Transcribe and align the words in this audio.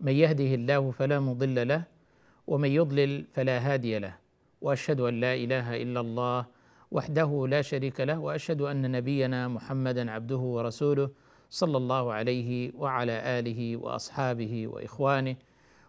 من 0.00 0.12
يهده 0.12 0.54
الله 0.54 0.90
فلا 0.90 1.20
مضل 1.20 1.68
له 1.68 1.82
ومن 2.46 2.68
يضلل 2.68 3.24
فلا 3.32 3.58
هادي 3.58 3.98
له. 3.98 4.14
وأشهد 4.60 5.00
أن 5.00 5.20
لا 5.20 5.34
إله 5.34 5.82
إلا 5.82 6.00
الله 6.00 6.46
وحده 6.90 7.46
لا 7.48 7.62
شريك 7.62 8.00
له 8.00 8.18
وأشهد 8.18 8.60
أن 8.60 8.90
نبينا 8.90 9.48
محمدا 9.48 10.10
عبده 10.10 10.36
ورسوله 10.36 11.10
صلى 11.50 11.76
الله 11.76 12.12
عليه 12.12 12.72
وعلى 12.74 13.38
آله 13.38 13.76
وأصحابه 13.76 14.66
وإخوانه. 14.66 15.36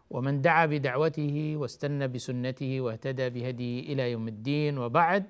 ومن 0.09 0.41
دعا 0.41 0.65
بدعوته 0.65 1.55
واستنى 1.57 2.07
بسنته 2.07 2.81
واهتدى 2.81 3.29
بهديه 3.29 3.93
إلى 3.93 4.11
يوم 4.11 4.27
الدين. 4.27 4.77
وبعد 4.77 5.23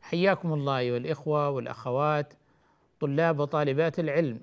حياكم 0.00 0.52
الله 0.52 0.78
أيها 0.78 0.96
الإخوة 0.96 1.50
والأخوات 1.50 2.34
طلاب 3.00 3.40
وطالبات 3.40 3.98
العلم 3.98 4.40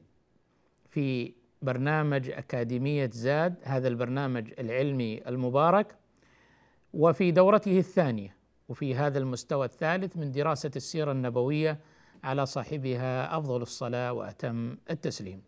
في 0.89 1.33
برنامج 1.61 2.29
أكاديمية 2.29 3.09
زاد 3.13 3.55
هذا 3.63 3.87
البرنامج 3.87 4.53
العلمي 4.59 5.27
المبارك 5.27 5.95
وفي 6.93 7.31
دورته 7.31 7.79
الثانية 7.79 8.35
وفي 8.69 8.95
هذا 8.95 9.17
المستوى 9.17 9.65
الثالث 9.65 10.17
من 10.17 10.31
دراسة 10.31 10.71
السيرة 10.75 11.11
النبوية 11.11 11.79
على 12.23 12.45
صاحبها 12.45 13.37
أفضل 13.37 13.61
الصلاة 13.61 14.13
وأتم 14.13 14.77
التسليم. 14.89 15.41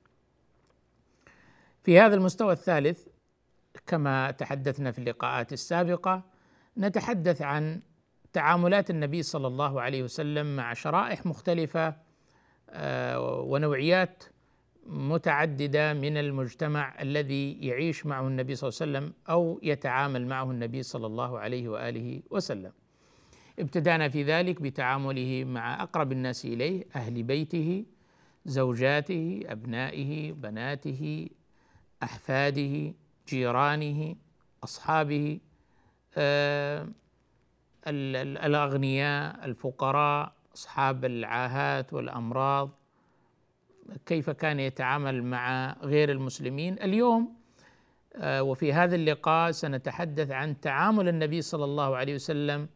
في 1.83 2.00
هذا 2.00 2.16
المستوى 2.16 2.53
الثالث 2.53 3.08
كما 3.88 4.31
تحدثنا 4.31 4.91
في 4.91 5.00
اللقاءات 5.00 5.53
السابقة 5.53 6.23
نتحدث 6.78 7.41
عن 7.41 7.81
تعاملات 8.33 8.89
النبي 8.89 9.23
صلى 9.23 9.47
الله 9.47 9.81
عليه 9.81 10.03
وسلم 10.03 10.55
مع 10.55 10.73
شرائح 10.73 11.25
مختلفة 11.25 11.95
ونوعيات 13.19 14.23
متعددة 14.88 15.94
من 15.94 16.18
المجتمع 16.18 17.02
الذي 17.02 17.68
يعيش 17.68 18.06
معه 18.06 18.28
النبي 18.28 18.56
صلى 18.56 18.68
الله 18.70 18.80
عليه 18.82 18.92
وسلم 19.08 19.14
أو 19.30 19.60
يتعامل 19.64 20.28
معه 20.28 20.52
النبي 20.52 20.84
صلى 20.84 21.06
الله 21.06 21.40
عليه 21.40 21.70
وآله 21.70 22.22
وسلم. 22.30 22.72
ابتدأنا 23.60 24.10
في 24.10 24.24
ذلك 24.24 24.62
بتعامله 24.62 25.44
مع 25.44 25.84
أقرب 25.84 26.12
الناس 26.12 26.46
إليه 26.46 26.86
أهل 26.96 27.24
بيته 27.24 27.86
زوجاته 28.46 29.42
أبنائه 29.46 30.31
بناته 30.34 31.30
أحفاده 32.03 32.94
جيرانه 33.28 34.16
أصحابه 34.64 35.40
آه 36.18 36.88
الأغنياء 37.88 39.46
الفقراء 39.46 40.34
أصحاب 40.56 41.06
العاهات 41.06 41.94
والأمراض 41.94 42.70
كيف 44.06 44.30
كان 44.30 44.59
يتعامل 44.59 45.24
مع 45.24 45.75
غير 45.81 46.12
المسلمين. 46.12 46.74
اليوم 46.74 47.34
آه 48.16 48.44
وفي 48.44 48.74
هذا 48.74 48.96
اللقاء 48.96 49.52
سنتحدث 49.52 50.31
عن 50.31 50.59
تعامل 50.59 51.08
النبي 51.08 51.42
صلى 51.42 51.66
الله 51.66 51.96
عليه 51.96 52.16
وسلم 52.16 52.68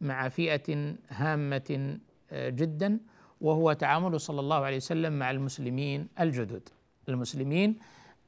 مع 0.00 0.28
فئة 0.28 0.94
هامة 1.08 1.98
آه 2.32 2.48
جدا 2.48 2.98
وهو 3.40 3.72
تعامله 3.72 4.18
صلى 4.18 4.40
الله 4.40 4.56
عليه 4.64 4.76
وسلم 4.76 5.18
مع 5.18 5.30
المسلمين 5.30 6.08
الجدد. 6.20 6.68
المسلمين 7.08 7.78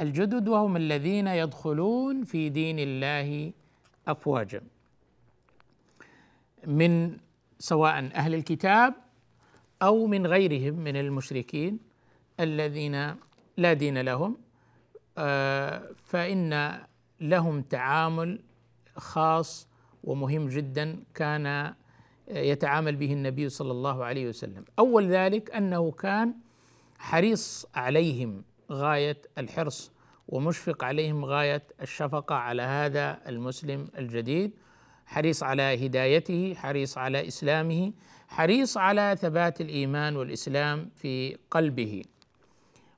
الجدد 0.00 0.48
وهم 0.48 0.76
الذين 0.76 1.26
يدخلون 1.26 2.24
في 2.24 2.48
دين 2.48 2.78
الله 2.78 3.52
افواجا. 4.08 4.60
من 6.66 7.16
سواء 7.58 8.10
أهل 8.14 8.34
الكتاب 8.34 8.94
أو 9.82 10.06
من 10.06 10.26
غيرهم 10.26 10.74
من 10.74 10.96
المشركين 10.96 11.78
الذين 12.40 13.14
لا 13.56 13.72
دين 13.72 13.98
لهم 13.98 14.36
فإن 16.04 16.80
لهم 17.20 17.62
تعامل 17.62 18.40
خاص 18.96 19.68
ومهم 20.04 20.48
جدا 20.48 21.02
كان 21.14 21.74
يتعامل 22.28 22.96
به 22.96 23.12
النبي 23.12 23.48
صلى 23.48 23.72
الله 23.72 24.04
عليه 24.04 24.28
وسلم. 24.28 24.64
أول 24.78 25.08
ذلك 25.08 25.50
أنه 25.50 25.90
كان 25.90 26.34
حريص 26.98 27.66
عليهم 27.74 28.44
غاية 28.72 29.22
الحرص 29.38 29.92
ومشفق 30.28 30.84
عليهم 30.84 31.24
غاية 31.24 31.62
الشفقة 31.82 32.34
على 32.34 32.62
هذا 32.62 33.28
المسلم 33.28 33.88
الجديد. 33.98 34.52
حريص 35.06 35.42
على 35.42 35.86
هدايته 35.86 36.54
حريص 36.54 36.98
على 36.98 37.28
إسلامه 37.28 37.92
حريص 38.28 38.76
على 38.76 39.16
ثبات 39.20 39.60
الإيمان 39.60 40.16
والإسلام 40.16 40.90
في 40.96 41.36
قلبه. 41.50 42.02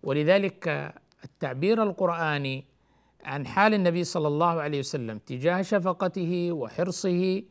ولذلك 0.02 0.94
التعبير 1.24 1.82
القرآني 1.82 2.64
عن 3.24 3.46
حال 3.46 3.74
النبي 3.74 4.04
صلى 4.04 4.28
الله 4.28 4.60
عليه 4.60 4.78
وسلم 4.78 5.18
تجاه 5.18 5.62
شفقته 5.62 6.52
وحرصه 6.52 7.42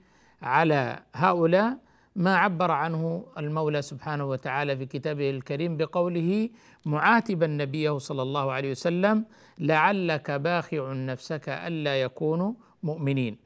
على 0.41 0.99
هؤلاء 1.13 1.77
ما 2.15 2.37
عبر 2.37 2.71
عنه 2.71 3.25
المولى 3.37 3.81
سبحانه 3.81 4.25
وتعالى 4.25 4.77
في 4.77 4.85
كتابه 4.85 5.29
الكريم 5.29 5.77
بقوله 5.77 6.49
معاتبا 6.85 7.47
نبيه 7.47 7.97
صلى 7.97 8.21
الله 8.21 8.51
عليه 8.51 8.71
وسلم 8.71 9.25
لعلك 9.59 10.31
باخع 10.31 10.93
نفسك 10.93 11.49
ألا 11.49 12.01
يكونوا 12.01 12.53
مؤمنين. 12.83 13.37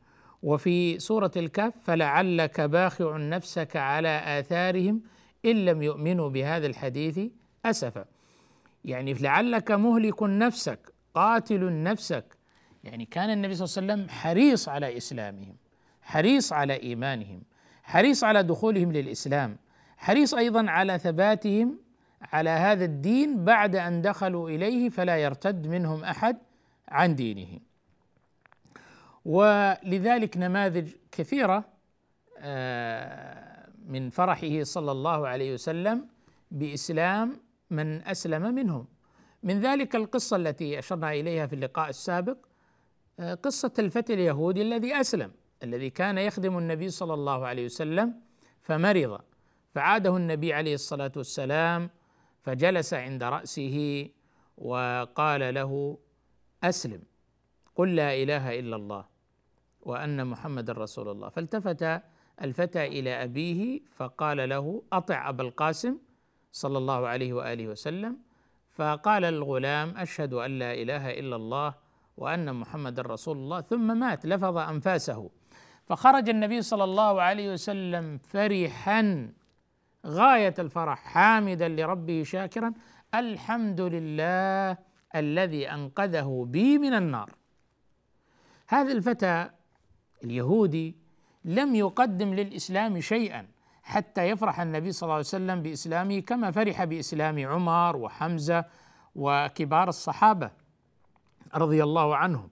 وفي 0.44 1.00
سورة 1.00 1.32
الكهف 1.38 1.74
فلعلك 1.84 2.62
باخع 2.62 3.18
نفسك 3.18 3.76
على 3.76 4.40
آثارهم 4.40 5.02
إن 5.46 5.66
لم 5.66 5.82
يؤمنوا 5.82 6.30
بهذا 6.30 6.68
الحديث 6.68 7.20
أسفا. 7.66 8.06
يعني 8.86 9.14
لعلك 9.14 9.72
مهلك 9.72 10.24
نفسك 10.24 10.94
قاتل 11.14 11.84
نفسك. 11.84 12.38
يعني 12.84 13.06
كان 13.06 13.30
النبي 13.30 13.56
صلى 13.56 13.84
الله 13.84 13.94
عليه 13.94 14.04
وسلم 14.04 14.10
حريص 14.10 14.70
على 14.70 14.98
إسلامهم 14.98 15.56
حريص 16.02 16.54
على 16.54 16.74
إيمانهم 16.74 17.44
حريص 17.84 18.24
على 18.24 18.44
دخولهم 18.44 18.92
للإسلام 18.92 19.58
حريص 19.98 20.34
أيضا 20.34 20.70
على 20.70 21.00
ثباتهم 21.00 21.80
على 22.22 22.50
هذا 22.50 22.86
الدين 22.86 23.46
بعد 23.46 23.76
أن 23.76 24.02
دخلوا 24.02 24.50
إليه 24.50 24.90
فلا 24.90 25.18
يرتد 25.18 25.68
منهم 25.68 26.04
أحد 26.04 26.38
عن 26.90 27.16
دينه. 27.16 27.60
ولذلك 29.26 30.38
نماذج 30.38 30.92
كثيرة 31.12 31.66
من 33.86 34.10
فرحه 34.10 34.64
صلى 34.64 34.92
الله 34.92 35.28
عليه 35.28 35.54
وسلم 35.54 36.08
بإسلام 36.52 37.38
من 37.72 38.02
أسلم 38.08 38.56
منهم. 38.56 38.88
من 39.44 39.60
ذلك 39.60 39.96
القصة 39.96 40.36
التي 40.38 40.80
أشرنا 40.80 41.12
إليها 41.12 41.48
في 41.48 41.56
اللقاء 41.56 41.90
السابق 41.90 42.38
قصة 43.44 43.74
الفتى 43.80 44.14
اليهودي 44.14 44.62
الذي 44.62 45.02
أسلم 45.02 45.32
الذي 45.64 45.90
كان 45.90 46.18
يخدم 46.18 46.58
النبي 46.58 46.90
صلى 46.90 47.14
الله 47.14 47.46
عليه 47.46 47.66
وسلم 47.66 48.14
فمرض. 48.62 49.22
فعاده 49.76 50.18
النبي 50.18 50.54
عليه 50.54 50.74
الصلاة 50.74 51.12
والسلام 51.16 51.90
فجلس 52.42 52.94
عند 52.94 53.24
رأسه 53.24 54.10
وقال 54.58 55.54
له 55.54 55.98
أسلم 56.64 57.02
قل 57.76 57.96
لا 57.96 58.14
إله 58.24 58.60
إلا 58.60 58.76
الله 58.76 59.06
وأن 59.82 60.28
محمد 60.28 60.70
رسول 60.70 61.10
الله. 61.10 61.30
فالتفت 61.30 62.02
الفتى 62.42 62.88
إلى 62.88 63.24
أبيه 63.24 63.82
فقال 63.92 64.50
له 64.50 64.84
أطع 64.94 65.30
أبا 65.30 65.44
القاسم 65.44 65.98
صلى 66.52 66.78
الله 66.78 67.08
عليه 67.08 67.34
وآله 67.34 67.68
وسلم 67.68 68.18
فقال 68.72 69.24
الغلام 69.26 69.98
أشهد 69.98 70.34
أن 70.34 70.60
لا 70.60 70.74
إله 70.74 71.20
إلا 71.20 71.36
الله 71.36 71.74
وأن 72.18 72.56
محمد 72.56 73.00
رسول 73.00 73.38
الله. 73.38 73.62
ثم 73.62 73.98
مات 73.98 74.26
لفظ 74.26 74.58
أنفاسه. 74.58 75.30
فخرج 75.86 76.30
النبي 76.30 76.62
صلى 76.62 76.84
الله 76.84 77.22
عليه 77.22 77.54
وسلم 77.54 78.18
فرحا 78.18 79.32
غاية 80.06 80.54
الفرح 80.60 81.00
حامدا 81.00 81.68
لربه 81.68 82.24
شاكرا 82.24 82.74
الحمد 83.16 83.82
لله 83.82 84.78
الذي 85.16 85.72
أنقذه 85.72 86.46
بي 86.50 86.78
من 86.78 86.94
النار. 86.94 87.30
هذا 88.68 88.92
الفتى 88.92 89.50
اليهودي 90.24 90.96
لم 91.46 91.76
يقدم 91.76 92.34
للإسلام 92.34 93.00
شيئا. 93.00 93.48
حتى 93.84 94.30
يفرح 94.30 94.60
النبي 94.60 94.92
صلى 94.92 95.08
الله 95.08 95.14
عليه 95.14 95.26
وسلم 95.26 95.62
بإسلامه 95.62 96.20
كما 96.20 96.52
فرح 96.52 96.84
بإسلام 96.84 97.48
عمر 97.48 97.98
وحمزة 97.98 98.66
وكبار 99.16 99.90
الصحابة 99.90 100.52
رضي 101.56 101.84
الله 101.84 102.16
عنهم. 102.16 102.50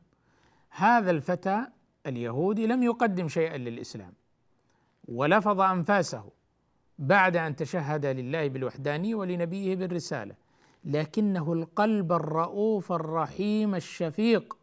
هذا 0.69 1.11
الفتى 1.11 1.67
اليهودي 2.05 2.67
لم 2.67 2.83
يقدم 2.83 3.27
شيئا 3.27 3.57
للإسلام 3.57 4.13
ولفظ 5.07 5.61
أنفاسه 5.61 6.23
بعد 6.99 7.37
أن 7.37 7.55
تشهد 7.55 8.05
لله 8.05 8.47
بالوحدانية 8.47 9.15
ولنبيه 9.15 9.75
بالرسالة 9.75 10.35
لكنه 10.83 11.53
القلب 11.53 12.11
الرؤوف 12.11 12.91
الرحيم 12.91 13.75
الشفيق 13.75 14.57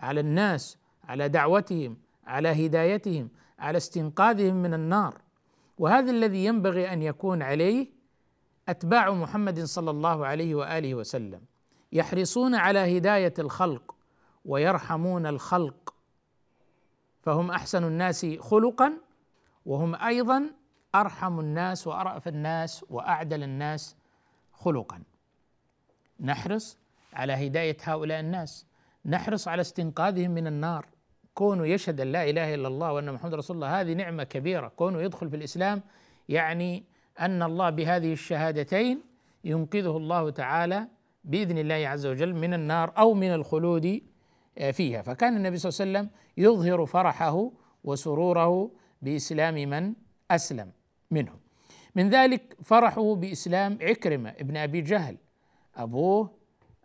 على 0.00 0.20
الناس 0.20 0.78
على 1.04 1.28
دعوتهم 1.28 1.96
على 2.26 2.66
هدايتهم 2.66 3.28
على 3.58 3.76
استنقاذهم 3.76 4.62
من 4.62 4.74
النار. 4.74 5.20
وهذا 5.80 6.10
الذي 6.10 6.44
ينبغي 6.44 6.92
أن 6.92 7.02
يكون 7.02 7.42
عليه 7.42 7.86
أتباع 8.68 9.10
محمد 9.10 9.60
صلى 9.60 9.90
الله 9.90 10.26
عليه 10.26 10.54
وآله 10.54 10.94
وسلم. 10.94 11.40
يحرصون 11.92 12.54
على 12.54 12.98
هداية 12.98 13.34
الخلق 13.38 13.94
ويرحمون 14.44 15.26
الخلق. 15.26 15.94
فهم 17.22 17.50
أحسن 17.50 17.84
الناس 17.84 18.26
خلقا 18.40 18.92
وهم 19.66 19.94
أيضا 19.94 20.50
أرحم 20.94 21.40
الناس 21.40 21.86
وأرأف 21.86 22.28
الناس 22.28 22.84
وأعدل 22.90 23.42
الناس 23.42 23.96
خلقا. 24.52 25.02
نحرص 26.20 26.78
على 27.12 27.46
هداية 27.46 27.76
هؤلاء 27.82 28.20
الناس. 28.20 28.66
نحرص 29.06 29.48
على 29.48 29.60
استنقاذهم 29.60 30.30
من 30.30 30.46
النار. 30.46 30.86
كونه 31.40 31.66
يشهد 31.66 32.00
أن 32.00 32.12
لا 32.12 32.30
إله 32.30 32.54
إلا 32.54 32.68
الله 32.68 32.92
وأن 32.92 33.12
محمد 33.12 33.34
رسول 33.34 33.56
الله 33.56 33.80
هذه 33.80 33.92
نعمة 33.92 34.24
كبيرة. 34.24 34.68
كونه 34.68 35.02
يدخل 35.02 35.30
في 35.30 35.36
الإسلام 35.36 35.82
يعني 36.28 36.84
أن 37.20 37.42
الله 37.42 37.70
بهذه 37.70 38.12
الشهادتين 38.12 39.00
ينقذه 39.44 39.96
الله 39.96 40.30
تعالى 40.30 40.88
بإذن 41.24 41.58
الله 41.58 41.88
عز 41.88 42.06
وجل 42.06 42.34
من 42.34 42.54
النار 42.54 42.92
أو 42.98 43.14
من 43.14 43.32
الخلود 43.34 44.00
آه، 44.58 44.70
فيها. 44.70 45.02
فكان 45.02 45.36
النبي 45.36 45.56
صلى 45.56 45.70
الله 45.70 45.98
عليه 45.98 46.08
وسلم 46.08 46.10
يظهر 46.36 46.86
فرحه 46.86 47.50
وسروره 47.84 48.70
بإسلام 49.02 49.54
من 49.54 49.94
أسلم 50.30 50.72
منهم 51.10 51.38
من 51.94 52.08
ذلك 52.10 52.56
فرحه 52.62 53.14
بإسلام 53.14 53.78
عكرمة 53.82 54.30
ابن 54.30 54.56
أبي 54.56 54.80
جهل 54.80 55.16
أبوه 55.76 56.30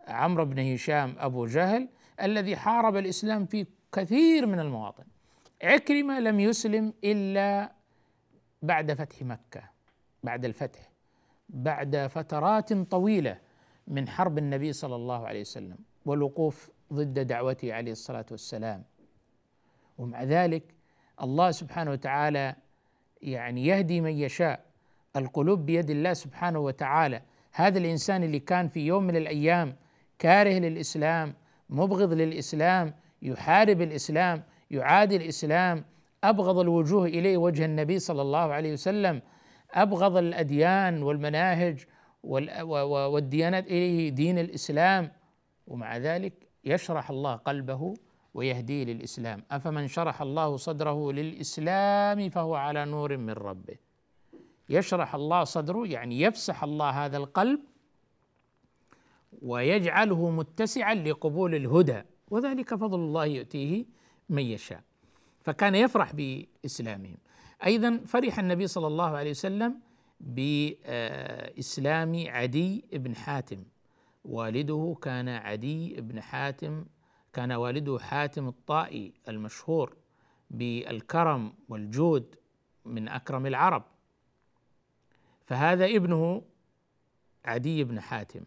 عمرو 0.08 0.44
بن 0.44 0.72
هشام 0.72 1.14
أبو 1.18 1.46
جهل 1.46 1.88
الذي 2.22 2.56
حارب 2.56 2.96
الإسلام 2.96 3.46
في 3.46 3.66
كثير 3.92 4.46
من 4.46 4.60
المواطن. 4.60 5.04
عكرمة 5.62 6.20
لم 6.20 6.40
يسلم 6.40 6.92
إلا 7.04 7.72
بعد 8.62 8.92
فتح 8.92 9.22
مكة 9.22 9.62
بعد 10.22 10.44
الفتح 10.44 10.90
بعد 11.48 11.96
فترات 11.96 12.72
طويلة 12.72 13.38
من 13.86 14.08
حرب 14.08 14.38
النبي 14.38 14.72
صلى 14.72 14.96
الله 14.96 15.26
عليه 15.26 15.40
وسلم 15.40 15.76
والوقوف 16.06 16.70
ضد 16.92 17.18
دعوته 17.18 17.74
عليه 17.74 17.92
الصلاة 17.92 18.26
والسلام. 18.30 18.84
ومع 19.98 20.22
ذلك 20.22 20.74
الله 21.22 21.50
سبحانه 21.50 21.90
وتعالى 21.90 22.56
يعني 23.22 23.66
يهدي 23.66 24.00
من 24.00 24.10
يشاء 24.10 24.64
القلوب 25.16 25.66
بيد 25.66 25.90
الله 25.90 26.12
سبحانه 26.12 26.58
وتعالى. 26.58 27.22
هذا 27.52 27.78
الإنسان 27.78 28.22
اللي 28.22 28.40
كان 28.40 28.68
في 28.68 28.86
يوم 28.86 29.04
من 29.04 29.16
الأيام 29.16 29.76
كاره 30.18 30.58
للإسلام 30.58 31.34
مبغض 31.70 32.12
للإسلام 32.12 32.94
يحارب 33.22 33.80
الإسلام 33.80 34.42
يعادي 34.70 35.16
الإسلام 35.16 35.84
أبغض 36.24 36.58
الوجوه 36.58 37.06
إليه 37.06 37.36
وجه 37.36 37.64
النبي 37.64 37.98
صلى 37.98 38.22
الله 38.22 38.38
عليه 38.38 38.72
وسلم 38.72 39.22
أبغض 39.74 40.16
الأديان 40.16 41.02
والمناهج 41.02 41.84
والديانات 42.22 43.66
إليه 43.66 44.08
دين 44.08 44.38
الإسلام. 44.38 45.12
ومع 45.66 45.96
ذلك 45.96 46.48
يشرح 46.64 47.10
الله 47.10 47.36
قلبه 47.36 47.94
ويهديه 48.34 48.84
للإسلام. 48.84 49.42
أفمن 49.50 49.88
شرح 49.88 50.22
الله 50.22 50.56
صدره 50.56 51.12
للإسلام 51.12 52.28
فهو 52.28 52.54
على 52.54 52.84
نور 52.84 53.16
من 53.16 53.30
ربه. 53.30 53.76
يشرح 54.68 55.14
الله 55.14 55.44
صدره 55.44 55.86
يعني 55.86 56.20
يفسح 56.20 56.62
الله 56.64 56.90
هذا 56.90 57.16
القلب 57.16 57.60
ويجعله 59.42 60.30
متسعا 60.30 60.94
لقبول 60.94 61.54
الهدى. 61.54 62.02
وذلك 62.30 62.74
فضل 62.74 62.98
الله 62.98 63.24
يؤتيه 63.24 63.84
من 64.28 64.42
يشاء. 64.42 64.82
فكان 65.40 65.74
يفرح 65.74 66.12
بإسلامهم. 66.12 67.16
أيضا 67.66 68.00
فرح 68.06 68.38
النبي 68.38 68.66
صلى 68.66 68.86
الله 68.86 69.16
عليه 69.16 69.30
وسلم 69.30 69.80
بإسلام 70.20 72.24
عدي 72.28 72.84
بن 72.92 73.16
حاتم. 73.16 73.64
والده 74.24 74.96
كان 75.02 75.28
عدي 75.28 76.00
بن 76.00 76.20
حاتم 76.20 76.84
كان 77.32 77.52
والده 77.52 77.98
حاتم 77.98 78.48
الطائي 78.48 79.12
المشهور 79.28 79.96
بالكرم 80.50 81.52
والجود 81.68 82.34
من 82.84 83.08
أكرم 83.08 83.46
العرب. 83.46 83.84
فهذا 85.46 85.84
ابنه 85.84 86.42
عدي 87.44 87.84
بن 87.84 88.00
حاتم. 88.00 88.44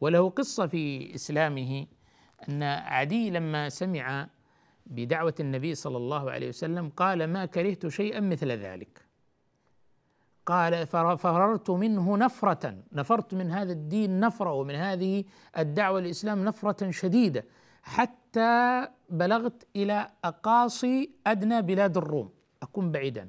وله 0.00 0.30
قصة 0.30 0.66
في 0.66 1.14
إسلامه 1.14 1.86
أن 2.48 2.62
عدي 2.62 3.30
لما 3.30 3.68
سمع 3.68 4.28
بدعوة 4.86 5.34
النبي 5.40 5.74
صلى 5.74 5.96
الله 5.96 6.30
عليه 6.30 6.48
وسلم 6.48 6.88
قال 6.88 7.24
ما 7.24 7.46
كرهت 7.46 7.86
شيئا 7.86 8.20
مثل 8.20 8.48
ذلك. 8.52 9.04
قال 10.46 10.86
فررت 11.16 11.70
منه 11.70 12.16
نفرة 12.16 12.76
نفرت 12.92 13.34
من 13.34 13.50
هذا 13.50 13.72
الدين 13.72 14.20
نفرة 14.20 14.52
ومن 14.52 14.74
هذه 14.74 15.24
الدعوة 15.58 15.98
الإسلام 15.98 16.44
نفرة 16.44 16.90
شديدة 16.90 17.44
حتى 17.82 18.88
بلغت 19.10 19.66
إلى 19.76 20.10
أقاصي 20.24 21.10
أدنى 21.26 21.62
بلاد 21.62 21.96
الروم. 21.96 22.30
أكون 22.62 22.92
بعيدا. 22.92 23.28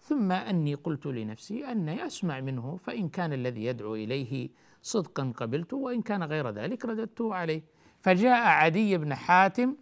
ثم 0.00 0.32
أني 0.32 0.74
قلت 0.74 1.06
لنفسي 1.06 1.64
أني 1.72 2.06
أسمع 2.06 2.40
منه 2.40 2.76
فإن 2.76 3.08
كان 3.08 3.32
الذي 3.32 3.64
يدعو 3.64 3.94
إليه 3.94 4.50
صدقا 4.82 5.32
قبلته 5.36 5.76
وإن 5.76 6.02
كان 6.02 6.22
غير 6.22 6.50
ذلك 6.50 6.84
رددته 6.84 7.34
عليه. 7.34 7.62
فجاء 8.08 8.46
عدي 8.46 8.98
بن 8.98 9.14
حاتم 9.14 9.76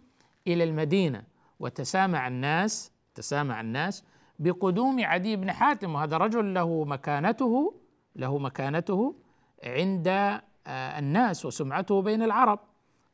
إلى 0.47 0.63
المدينة 0.63 1.23
وتسامع 1.59 2.27
الناس 2.27 2.91
تسامع 3.15 3.61
الناس 3.61 4.03
بقدوم 4.39 5.05
عدي 5.05 5.35
بن 5.35 5.51
حاتم 5.51 5.95
وهذا 5.95 6.17
رجل 6.17 6.53
له 6.53 6.83
مكانته 6.83 7.73
له 8.15 8.37
مكانته 8.37 9.15
عند 9.63 10.07
آه، 10.07 10.99
الناس 10.99 11.45
وسمعته 11.45 12.01
بين 12.01 12.23
العرب. 12.23 12.59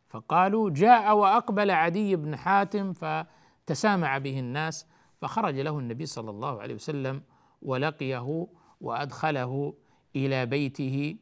فقالوا 0.09 0.69
جاء 0.69 1.17
وأقبل 1.17 1.71
عدي 1.71 2.15
بن 2.15 2.35
حاتم 2.35 2.93
فتسامع 2.93 4.17
به 4.17 4.39
الناس 4.39 4.87
فخرج 5.21 5.59
له 5.59 5.79
النبي 5.79 6.05
صلى 6.05 6.29
الله 6.29 6.61
عليه 6.61 6.75
وسلم 6.75 7.21
ولقيه 7.61 8.47
وأدخله 8.81 9.73
إلى 10.15 10.45
بيته 10.45 11.15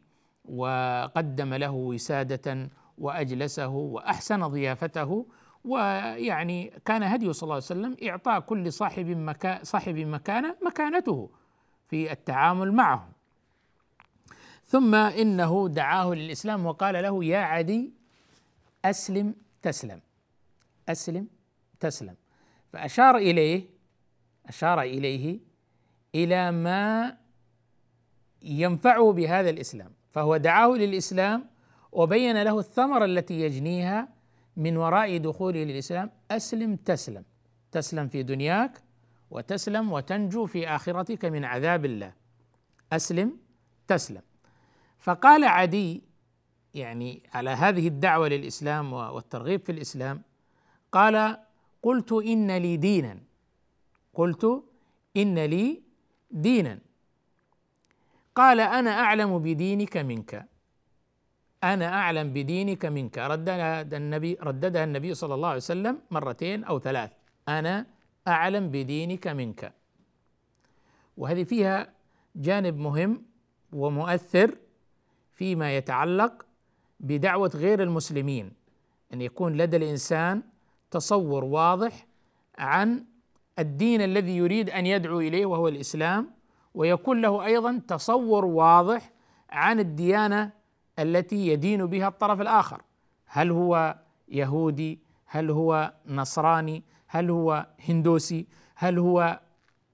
وقدم 0.45 1.53
له 1.53 1.71
وسادة 1.71 2.69
وأجلسه 2.97 3.67
وأحسن 3.67 4.47
ضيافته 4.47 5.25
ويعني 5.65 6.73
كان 6.85 7.03
هدي 7.03 7.33
صلى 7.33 7.43
الله 7.43 7.55
عليه 7.55 7.65
وسلم 7.65 7.97
إعطاء 8.09 8.39
كل 8.39 8.73
صاحب 8.73 9.05
مكان 9.07 9.63
صاحب 9.63 9.95
مكانة 9.95 10.55
مكانته 10.65 11.29
في 11.87 12.11
التعامل 12.11 12.71
معه. 12.71 13.09
ثم 14.65 14.95
إنه 14.95 15.69
دعاه 15.69 16.13
للإسلام 16.13 16.65
وقال 16.65 16.93
له 17.03 17.25
يا 17.25 17.37
عدي 17.37 17.93
أسلم 18.85 19.35
تسلم. 19.61 20.01
أسلم 20.89 21.27
تسلم. 21.79 22.15
فأشار 22.73 23.17
إليه 23.17 23.63
أشار 24.47 24.81
إليه 24.81 25.39
إلى 26.15 26.51
ما 26.51 27.17
ينفعه 28.41 29.11
بهذا 29.11 29.49
الإسلام. 29.49 29.91
فهو 30.11 30.37
دعاه 30.37 30.67
للإسلام 30.67 31.50
وبين 31.91 32.43
له 32.43 32.59
الثمرة 32.59 33.05
التي 33.05 33.41
يجنيها 33.41 34.07
من 34.57 34.77
وراء 34.77 35.17
دخوله 35.17 35.63
للإسلام 35.63 36.11
أسلم 36.31 36.75
تسلم. 36.75 37.23
تسلم 37.71 38.07
في 38.07 38.23
دنياك 38.23 38.81
وتسلم 39.31 39.91
وتنجو 39.91 40.45
في 40.45 40.67
آخرتك 40.67 41.25
من 41.25 41.45
عذاب 41.45 41.85
الله. 41.85 42.13
أسلم 42.93 43.37
تسلم. 43.87 44.21
فقال 44.99 45.43
عدي 45.43 46.03
يعني 46.73 47.23
على 47.33 47.49
هذه 47.49 47.87
الدعوة 47.87 48.27
للإسلام 48.27 48.93
والترغيب 48.93 49.65
في 49.65 49.71
الإسلام 49.71 50.21
قال 50.91 51.37
قلت 51.83 52.11
إن 52.11 52.57
لي 52.57 52.77
دينا. 52.77 53.17
قلت 54.13 54.63
إن 55.17 55.45
لي 55.45 55.81
دينا. 56.31 56.79
قال 58.35 58.59
أنا 58.59 58.91
أعلم 58.99 59.39
بدينك 59.39 59.97
منك. 59.97 60.50
أنا 61.63 61.87
أعلم 61.93 62.33
بدينك 62.33 62.85
منك. 62.85 63.17
رددها 63.17 63.81
النبي 63.81 64.37
رددها 64.41 64.83
النبي 64.83 65.13
صلى 65.13 65.33
الله 65.33 65.47
عليه 65.47 65.57
وسلم 65.57 65.99
مرتين 66.11 66.63
أو 66.63 66.79
ثلاث. 66.79 67.11
أنا 67.47 67.85
أعلم 68.27 68.69
بدينك 68.69 69.27
منك. 69.27 69.73
وهذه 71.17 71.43
فيها 71.43 71.93
جانب 72.35 72.77
مهم 72.77 73.23
ومؤثر 73.73 74.57
فيما 75.31 75.77
يتعلق 75.77 76.45
بدعوة 76.99 77.51
غير 77.55 77.83
المسلمين 77.83 78.53
أن 79.13 79.21
يكون 79.21 79.57
لدى 79.57 79.77
الإنسان 79.77 80.43
تصور 80.91 81.43
واضح 81.43 82.07
عن 82.57 83.05
الدين 83.59 84.01
الذي 84.01 84.37
يريد 84.37 84.69
أن 84.69 84.85
يدعو 84.85 85.19
إليه 85.19 85.45
وهو 85.45 85.67
الإسلام 85.67 86.31
ويكون 86.73 87.21
له 87.21 87.45
أيضا 87.45 87.81
تصور 87.87 88.45
واضح 88.45 89.11
عن 89.49 89.79
الديانة 89.79 90.51
التي 90.99 91.47
يدين 91.47 91.85
بها 91.85 92.07
الطرف 92.07 92.41
الآخر. 92.41 92.81
هل 93.25 93.51
هو 93.51 93.95
يهودي؟ 94.29 94.99
هل 95.25 95.51
هو 95.51 95.93
نصراني؟ 96.07 96.83
هل 97.07 97.29
هو 97.29 97.67
هندوسي؟ 97.89 98.47
هل 98.75 98.99
هو 98.99 99.39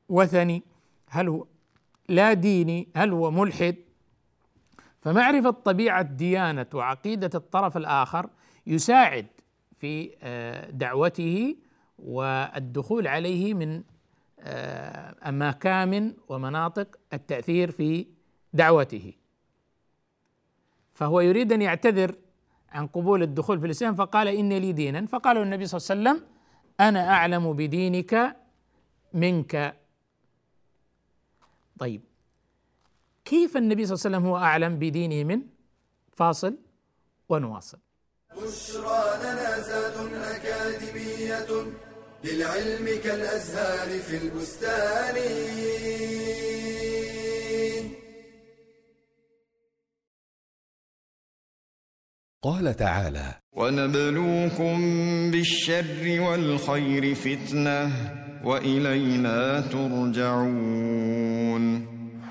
وثني؟ 0.10 0.64
هل 1.10 1.28
هو 1.28 1.46
لا 2.10 2.34
ديني؟ 2.34 2.88
هل 2.96 3.12
هو 3.12 3.32
ملحد؟ 3.32 3.76
فمعرفة 5.02 5.50
طبيعة 5.50 6.02
ديانه 6.02 6.66
وعقيدة 6.74 7.30
الطرف 7.36 7.78
الآخر 7.78 8.30
يساعد 8.68 9.28
في 9.80 10.16
آه، 10.22 10.70
دعوته 10.70 11.56
والدخول 12.00 13.08
عليه 13.08 13.54
من 13.54 13.84
آه، 14.40 15.16
اماكن 15.30 16.14
ومناطق 16.30 16.88
التأثير 17.14 17.72
في 17.72 18.08
دعوته. 18.54 19.14
فهو 20.98 21.22
يريد 21.22 21.52
أن 21.54 21.62
يعتذر 21.62 22.16
عن 22.70 22.88
قبول 22.88 23.24
الدخول 23.24 23.60
في 23.60 23.66
الإسلام 23.66 23.96
فقال 23.96 24.28
ان 24.28 24.54
لي 24.54 24.72
دينا. 24.72 25.06
فقال 25.06 25.38
النبي 25.38 25.66
صلى 25.68 25.78
الله 25.78 26.10
عليه 26.10 26.20
وسلم 26.20 26.28
أنا 26.80 27.10
أعلم 27.10 27.54
بدينك 27.54 28.38
منك. 29.14 29.78
طيب 31.80 32.02
كيف 33.26 33.58
النبي 33.58 33.86
صلى 33.86 33.96
الله 33.96 34.06
عليه 34.06 34.18
وسلم 34.18 34.26
هو 34.30 34.38
أعلم 34.38 34.80
بدينه 34.80 35.24
من؟ 35.24 35.42
فاصل 36.14 36.58
ونواصل. 37.30 37.80
بشرى 38.38 39.04
لنا 39.22 39.60
زاد 39.60 39.98
أكاديمية 40.14 41.50
للعلم 42.24 42.86
كالأزهار 43.04 44.00
في 44.00 44.18
البستان. 44.18 45.16
قال 52.44 52.76
تعالى 52.76 53.34
ونبلوكم 53.56 54.78
بالشر 55.32 56.22
والخير 56.22 57.16
فتنه 57.16 57.92
والينا 58.46 59.62
ترجعون 59.62 61.18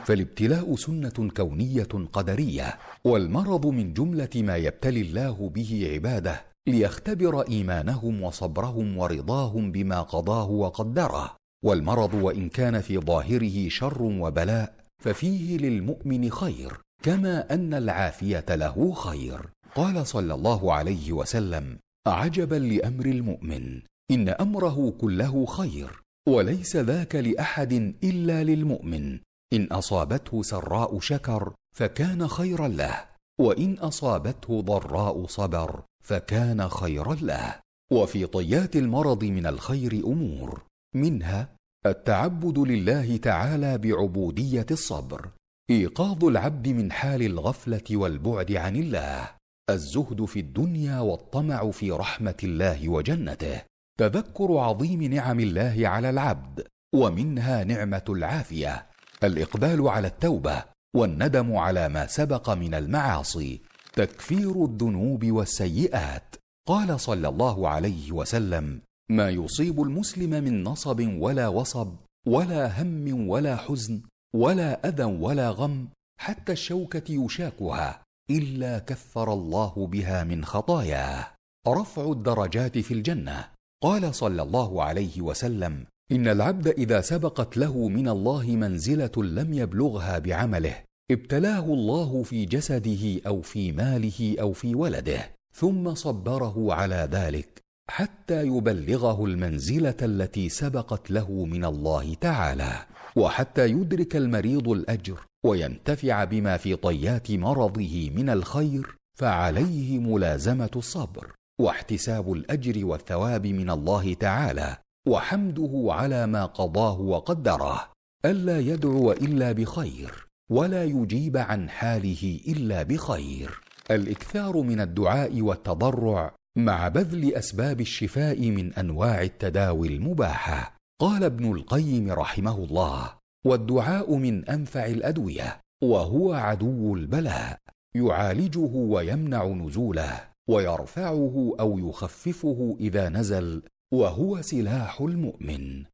فالابتلاء 0.04 0.76
سنه 0.76 1.30
كونيه 1.36 1.88
قدريه 2.12 2.78
والمرض 3.04 3.66
من 3.66 3.92
جمله 3.92 4.28
ما 4.36 4.56
يبتلي 4.56 5.00
الله 5.00 5.50
به 5.54 5.90
عباده 5.92 6.44
ليختبر 6.66 7.40
ايمانهم 7.48 8.22
وصبرهم 8.22 8.98
ورضاهم 8.98 9.72
بما 9.72 10.02
قضاه 10.02 10.50
وقدره 10.50 11.36
والمرض 11.64 12.14
وان 12.14 12.48
كان 12.48 12.80
في 12.80 12.98
ظاهره 12.98 13.68
شر 13.68 14.02
وبلاء 14.02 14.74
ففيه 15.02 15.58
للمؤمن 15.58 16.30
خير 16.30 16.80
كما 17.02 17.54
ان 17.54 17.74
العافيه 17.74 18.44
له 18.50 18.92
خير 18.92 19.55
قال 19.74 20.06
صلى 20.06 20.34
الله 20.34 20.72
عليه 20.72 21.12
وسلم 21.12 21.78
عجبا 22.06 22.54
لأمر 22.54 23.06
المؤمن 23.06 23.82
إن 24.10 24.28
أمره 24.28 24.90
كله 24.90 25.46
خير 25.46 26.02
وليس 26.28 26.76
ذاك 26.76 27.14
لأحد 27.14 27.72
إلا 28.04 28.44
للمؤمن. 28.44 29.18
إن 29.52 29.64
أصابته 29.64 30.42
سراء 30.42 31.00
شكر 31.00 31.54
فكان 31.76 32.28
خيرا 32.28 32.68
له 32.68 33.04
وإن 33.40 33.78
أصابته 33.78 34.60
ضراء 34.60 35.26
صبر 35.26 35.82
فكان 36.04 36.68
خيرا 36.68 37.14
له. 37.14 37.60
وفي 37.92 38.26
طيات 38.26 38.76
المرض 38.76 39.24
من 39.24 39.46
الخير 39.46 39.92
أمور 39.92 40.62
منها 40.94 41.48
التعبد 41.86 42.58
لله 42.58 43.16
تعالى 43.16 43.78
بعبودية 43.78 44.66
الصبر 44.70 45.30
إيقاظ 45.70 46.24
العبد 46.24 46.68
من 46.68 46.92
حال 46.92 47.22
الغفلة 47.22 47.84
والبعد 47.90 48.52
عن 48.52 48.76
الله. 48.76 49.35
الزهد 49.70 50.24
في 50.24 50.40
الدنيا 50.40 51.00
والطمع 51.00 51.70
في 51.70 51.90
رحمة 51.90 52.36
الله 52.44 52.88
وجنته. 52.88 53.62
تذكر 53.98 54.58
عظيم 54.58 55.02
نعم 55.02 55.40
الله 55.40 55.88
على 55.88 56.10
العبد 56.10 56.66
ومنها 56.94 57.64
نعمة 57.64 58.04
العافية. 58.08 58.86
الإقبال 59.24 59.88
على 59.88 60.06
التوبة 60.08 60.64
والندم 60.96 61.56
على 61.56 61.88
ما 61.88 62.06
سبق 62.06 62.50
من 62.50 62.74
المعاصي. 62.74 63.60
تكفير 63.92 64.64
الذنوب 64.64 65.26
والسيئات. 65.26 66.36
قال 66.68 67.00
صلى 67.00 67.28
الله 67.28 67.68
عليه 67.68 68.12
وسلم 68.12 68.80
ما 69.10 69.30
يصيب 69.30 69.80
المسلم 69.82 70.30
من 70.30 70.64
نصب 70.64 71.00
ولا 71.00 71.48
وصب 71.48 71.96
ولا 72.26 72.82
هم 72.82 73.28
ولا 73.28 73.56
حزن 73.56 74.02
ولا 74.34 74.88
أذى 74.88 75.04
ولا 75.04 75.50
غم 75.50 75.88
حتى 76.20 76.52
الشوكة 76.52 77.12
يشاكها. 77.12 78.05
إلا 78.30 78.78
كفر 78.78 79.32
الله 79.32 79.86
بها 79.86 80.24
من 80.24 80.44
خطاياه. 80.44 81.26
رفع 81.68 82.12
الدرجات 82.12 82.78
في 82.78 82.94
الجنة. 82.94 83.44
قال 83.82 84.14
صلى 84.14 84.42
الله 84.42 84.82
عليه 84.82 85.20
وسلم 85.20 85.86
إن 86.12 86.28
العبد 86.28 86.68
إذا 86.68 87.00
سبقت 87.00 87.56
له 87.56 87.88
من 87.88 88.08
الله 88.08 88.46
منزلة 88.46 89.10
لم 89.16 89.52
يبلغها 89.52 90.18
بعمله 90.18 90.82
ابتلاه 91.10 91.64
الله 91.64 92.22
في 92.22 92.44
جسده 92.44 93.20
أو 93.26 93.42
في 93.42 93.72
ماله 93.72 94.36
أو 94.40 94.52
في 94.52 94.74
ولده 94.74 95.30
ثم 95.54 95.94
صبره 95.94 96.74
على 96.74 97.08
ذلك 97.12 97.60
حتى 97.90 98.46
يبلغه 98.46 99.24
المنزلة 99.24 99.96
التي 100.02 100.48
سبقت 100.48 101.10
له 101.10 101.44
من 101.44 101.64
الله 101.64 102.14
تعالى. 102.14 102.86
وحتى 103.16 103.70
يدرك 103.70 104.16
المريض 104.16 104.68
الأجر 104.68 105.26
وينتفع 105.46 106.24
بما 106.24 106.56
في 106.56 106.76
طيات 106.76 107.30
مرضه 107.30 108.10
من 108.14 108.30
الخير 108.30 108.96
فعليه 109.18 109.98
ملازمة 109.98 110.70
الصبر 110.76 111.32
واحتساب 111.60 112.32
الأجر 112.32 112.86
والثواب 112.86 113.46
من 113.46 113.70
الله 113.70 114.14
تعالى 114.14 114.76
وحمده 115.08 115.86
على 115.88 116.26
ما 116.26 116.46
قضاه 116.46 117.00
وقدره. 117.00 117.90
ألا 118.24 118.60
يدعو 118.60 119.12
إلا 119.12 119.52
بخير 119.52 120.26
ولا 120.50 120.84
يجيب 120.84 121.36
عن 121.36 121.70
حاله 121.70 122.40
إلا 122.48 122.82
بخير. 122.82 123.60
الإكثار 123.90 124.62
من 124.62 124.80
الدعاء 124.80 125.40
والتضرع 125.42 126.34
مع 126.58 126.88
بذل 126.88 127.34
أسباب 127.34 127.80
الشفاء 127.80 128.50
من 128.50 128.74
أنواع 128.74 129.22
التداوي 129.22 129.88
المباحة. 129.88 130.75
قال 131.00 131.24
ابن 131.24 131.52
القيم 131.52 132.10
رحمه 132.10 132.56
الله 132.56 133.18
والدعاء 133.46 134.14
من 134.14 134.48
أنفع 134.48 134.86
الأدوية 134.86 135.60
وهو 135.82 136.32
عدو 136.32 136.94
البلاء 136.94 137.58
يعالجه 137.96 138.70
ويمنع 138.74 139.44
نزوله 139.46 140.28
ويرفعه 140.48 141.56
أو 141.60 141.78
يخففه 141.78 142.76
إذا 142.80 143.08
نزل 143.08 143.62
وهو 143.92 144.42
سلاح 144.42 145.00
المؤمن. 145.00 145.84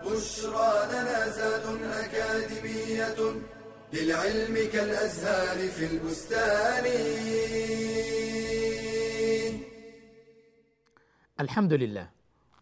بشرى 0.00 0.86
لنا 0.92 1.28
زاد 1.28 1.82
أكاديمية 1.82 3.40
للعلم 3.92 4.70
كالأزهار 4.72 5.68
في 5.68 5.86
البستان. 5.86 6.84
الحمد 11.40 11.72
لله 11.72 12.10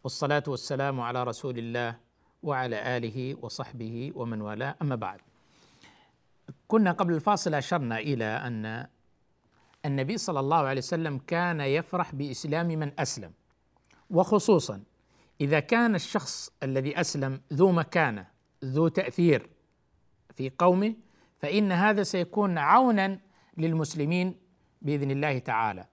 والصلاة 0.05 0.43
والسلام 0.49 1.01
على 1.01 1.25
رسول 1.25 1.59
الله 1.59 1.97
وعلى 2.43 2.97
آله 2.97 3.37
وصحبه 3.43 4.13
ومن 4.15 4.41
والاه. 4.41 4.77
أما 4.83 4.95
بعد 4.95 5.21
كنا 6.69 6.93
قبل 6.93 7.15
الفاصل 7.15 7.55
أشرنا 7.55 7.99
إلى 7.99 8.25
أن 8.25 8.87
النبي 9.85 10.19
صلى 10.19 10.41
الله 10.41 10.57
عليه 10.57 10.81
وسلم 10.81 11.19
كان 11.19 11.61
يفرح 11.61 12.15
بإسلام 12.15 12.67
من 12.67 13.01
أسلم 13.01 13.33
وخصوصا 14.11 14.83
إذا 15.41 15.61
كان 15.61 15.95
الشخص 15.95 16.51
الذي 16.63 17.01
أسلم 17.01 17.41
ذو 17.53 17.73
مكانة 17.73 18.27
ذو 18.65 18.89
تأثير 18.89 19.51
في 20.35 20.51
قومه 20.59 20.95
فإن 21.39 21.73
هذا 21.73 22.03
سيكون 22.03 22.59
عونا 22.59 23.21
للمسلمين 23.57 24.35
بإذن 24.83 25.11
الله 25.11 25.39
تعالى. 25.39 25.87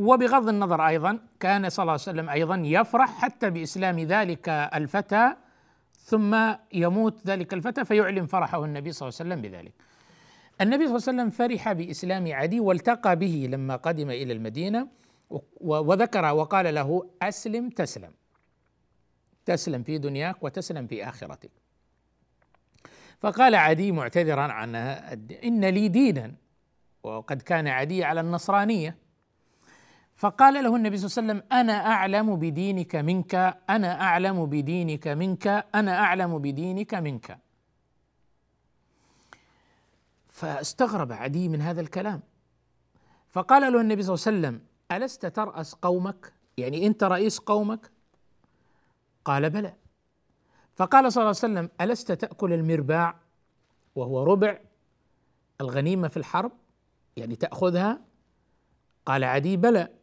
وبغض 0.00 0.48
النظر 0.48 0.86
أيضا 0.88 1.18
كان 1.40 1.68
صلى 1.68 1.82
الله 1.82 1.92
عليه 1.92 2.02
وسلم 2.02 2.28
أيضا 2.30 2.56
يفرح 2.64 3.10
حتى 3.20 3.50
بإسلام 3.50 3.98
ذلك 3.98 4.48
الفتى 4.48 5.36
ثم 5.98 6.54
يموت 6.72 7.26
ذلك 7.26 7.54
الفتى 7.54 7.84
فيعلن 7.84 8.26
فرحه 8.26 8.64
النبي 8.64 8.92
صلى 8.92 9.08
الله 9.08 9.18
عليه 9.20 9.30
وسلم 9.30 9.42
بذلك. 9.42 9.72
النبي 10.60 10.86
صلى 10.88 10.96
الله 10.96 11.08
عليه 11.08 11.12
وسلم 11.22 11.30
فرح 11.30 11.72
بإسلام 11.72 12.32
عدي 12.32 12.60
والتقى 12.60 13.16
به 13.16 13.48
لما 13.50 13.76
قدم 13.76 14.10
إلى 14.10 14.32
المدينة 14.32 14.88
وذكر 15.60 16.24
وقال 16.24 16.74
له 16.74 17.10
أسلم 17.22 17.70
تسلم. 17.70 18.12
تسلم 19.44 19.82
في 19.82 19.98
دنياك 19.98 20.42
وتسلم 20.42 20.86
في 20.86 21.08
آخرتك. 21.08 21.50
فقال 23.20 23.54
عدي 23.54 23.92
معتذرا 23.92 24.42
عن 24.42 24.74
إن 25.44 25.64
لي 25.64 25.88
دينا 25.88 26.34
وقد 27.02 27.42
كان 27.42 27.68
عدي 27.68 28.04
على 28.04 28.20
النصرانية. 28.20 29.09
فقال 30.20 30.64
له 30.64 30.76
النبي 30.76 30.96
صلى 30.96 31.06
الله 31.06 31.32
عليه 31.32 31.42
وسلم 31.42 31.60
أنا 31.60 31.86
أعلم 31.86 32.36
بدينك 32.36 32.96
منك 32.96 33.34
أنا 33.70 34.00
أعلم 34.02 34.46
بدينك 34.46 35.08
منك 35.08 35.46
أنا 35.74 35.98
أعلم 35.98 36.38
بدينك 36.38 36.94
منك. 36.94 37.38
فاستغرب 40.28 41.12
عدي 41.12 41.48
من 41.48 41.60
هذا 41.60 41.80
الكلام. 41.80 42.20
فقال 43.28 43.72
له 43.72 43.80
النبي 43.80 44.02
صلى 44.02 44.14
الله 44.14 44.26
عليه 44.26 44.38
وسلم 44.38 44.66
ألست 44.92 45.26
ترأس 45.26 45.74
قومك؟ 45.74 46.32
يعني 46.56 46.86
أنت 46.86 47.04
رئيس 47.04 47.38
قومك؟ 47.38 47.90
قال 49.24 49.50
بلى. 49.50 49.74
فقال 50.74 51.12
صلى 51.12 51.22
الله 51.22 51.36
عليه 51.42 51.52
وسلم 51.52 51.70
ألست 51.80 52.12
تأكل 52.12 52.52
المرباع 52.52 53.16
وهو 53.94 54.22
ربع 54.22 54.58
الغنيمة 55.60 56.08
في 56.08 56.16
الحرب؟ 56.16 56.52
يعني 57.16 57.36
تأخذها؟ 57.36 58.00
قال 59.06 59.24
عدي 59.24 59.56
بلى. 59.56 59.99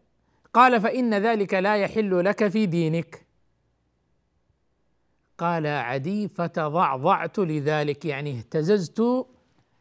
قال 0.57 0.81
فإن 0.81 1.13
ذلك 1.13 1.53
لا 1.53 1.75
يحل 1.75 2.25
لك 2.25 2.47
في 2.47 2.65
دينك. 2.65 3.25
قال 5.37 5.67
عدي 5.67 6.27
فتضعضعت 6.27 7.39
لذلك. 7.39 8.05
يعني 8.05 8.37
اهتززت 8.37 9.27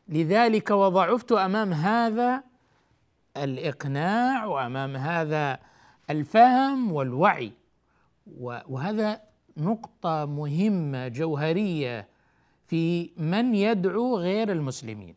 لذلك 0.09 0.71
وضعفت 0.71 1.33
أمام 1.33 1.73
هذا 1.73 2.43
الإقناع 3.37 4.45
وأمام 4.45 4.97
هذا 4.97 5.59
الفهم 6.11 6.93
والوعي. 6.93 7.53
وهذا 8.69 9.21
نقطة 9.57 10.25
مهمة 10.25 11.09
جوهرية 11.09 12.09
في 12.67 13.11
من 13.17 13.55
يدعو 13.55 14.19
غير 14.19 14.53
المسلمين 14.53 15.15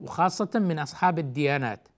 وخاصة 0.00 0.50
من 0.54 0.78
أصحاب 0.78 1.18
الديانات 1.18 1.88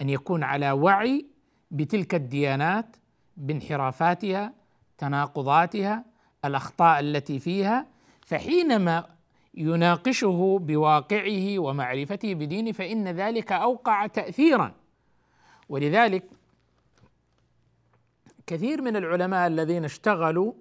أن 0.00 0.08
يكون 0.08 0.42
على 0.42 0.70
وعي 0.70 1.29
بتلك 1.70 2.14
الديانات 2.14 2.96
بانحرافاتها 3.36 4.52
تناقضاتها 4.98 6.04
الأخطاء 6.44 7.00
التي 7.00 7.38
فيها 7.38 7.86
فحينما 8.20 9.06
يناقشه 9.54 10.58
بواقعه 10.62 11.58
ومعرفته 11.58 12.34
بدينه 12.34 12.72
فإن 12.72 13.08
ذلك 13.08 13.52
أوقع 13.52 14.06
تأثيرا. 14.06 14.74
ولذلك 15.68 16.24
كثير 18.46 18.82
من 18.82 18.96
العلماء 18.96 19.46
الذين 19.46 19.84
اشتغلوا 19.84 20.52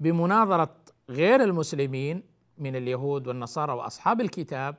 بمناظرة 0.00 0.74
غير 1.10 1.44
المسلمين 1.44 2.22
من 2.58 2.76
اليهود 2.76 3.26
والنصارى 3.26 3.72
وأصحاب 3.72 4.20
الكتاب 4.20 4.76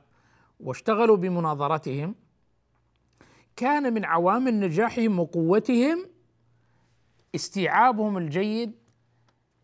واشتغلوا 0.60 1.16
بمناظرتهم 1.16 2.14
كان 3.56 3.94
من 3.94 4.04
عوامل 4.04 4.60
نجاحهم 4.60 5.18
وقوتهم 5.18 6.06
استيعابهم 7.34 8.18
الجيد 8.18 8.72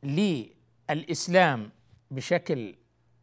للإسلام 0.02 1.70
بشكل 2.11 2.74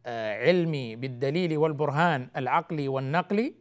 علمي 0.06 0.96
بالدليل 0.96 1.58
والبرهان 1.58 2.28
العقلي 2.36 2.88
والنقلي 2.88 3.54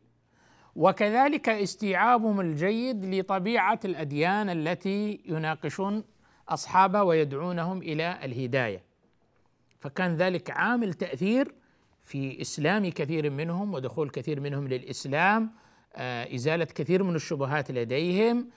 وكذلك 0.75 1.49
استيعابهم 1.49 2.39
الجيد 2.41 3.05
لطبيعة 3.05 3.79
الأديان 3.85 4.49
التي 4.49 5.21
يناقشون 5.25 6.03
أصحابها 6.49 7.01
ويدعونهم 7.01 7.81
إلى 7.81 8.19
الهداية. 8.23 8.83
فكان 9.79 10.15
ذلك 10.15 10.51
عامل 10.51 10.93
تأثير 10.93 11.53
في 12.03 12.41
إسلام 12.41 12.89
كثير 12.89 13.29
منهم 13.29 13.73
ودخول 13.73 14.09
كثير 14.09 14.39
منهم 14.39 14.67
للإسلام 14.67 15.43
آه، 15.43 15.66
إزالة 16.35 16.65
كثير 16.65 17.03
من 17.03 17.15
الشبهات 17.15 17.71
لديهم. 17.71 18.49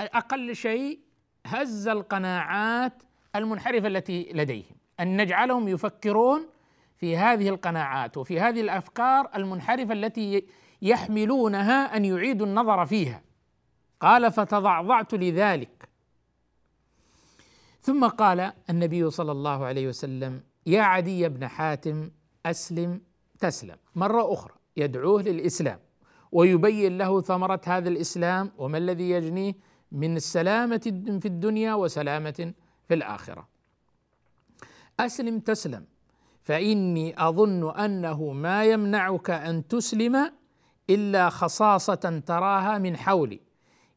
أقل 0.00 0.56
شيء 0.56 1.00
هز 1.46 1.88
القناعات 1.88 3.02
المنحرفة 3.36 3.86
التي 3.86 4.30
لديهم. 4.32 4.76
أن 5.00 5.22
نجعلهم 5.22 5.68
يفكرون 5.68 6.48
في 6.96 7.16
هذه 7.16 7.48
القناعات 7.48 8.16
وفي 8.16 8.40
هذه 8.40 8.60
الأفكار 8.60 9.30
المنحرفة 9.34 9.92
التي 9.92 10.46
يحملونها 10.82 11.96
أن 11.96 12.04
يعيدوا 12.04 12.46
النظر 12.46 12.86
فيها. 12.86 13.22
قال 14.00 14.32
فتضعضعت 14.32 15.14
لذلك. 15.14 15.88
ثم 17.80 18.06
قال 18.06 18.52
النبي 18.70 19.10
صلى 19.10 19.32
الله 19.32 19.64
عليه 19.64 19.88
وسلم 19.88 20.42
يا 20.66 20.82
عدي 20.82 21.28
بن 21.28 21.48
حاتم 21.48 22.10
أسلم 22.46 23.00
تسلم. 23.38 23.76
مرة 23.94 24.32
أخرى 24.32 24.54
يدعوه 24.76 25.22
للإسلام. 25.22 25.78
ويبين 26.32 26.98
له 26.98 27.20
ثمرة 27.20 27.60
هذا 27.66 27.88
الإسلام 27.88 28.52
وما 28.58 28.78
الذي 28.78 29.10
يجنيه 29.10 29.54
من 29.92 30.16
السلامه 30.16 31.02
في 31.20 31.28
الدنيا 31.28 31.74
وسلامة 31.74 32.52
في 32.88 32.94
الآخرة. 32.94 33.48
أسلم 35.00 35.40
تسلم 35.40 35.84
فإني 36.42 37.28
أظن 37.28 37.70
أنه 37.70 38.32
ما 38.32 38.64
يمنعك 38.64 39.30
أن 39.30 39.68
تسلم 39.68 40.32
إلا 40.90 41.30
خصاصة 41.30 42.22
تراها 42.26 42.78
من 42.78 42.96
حولي. 42.96 43.40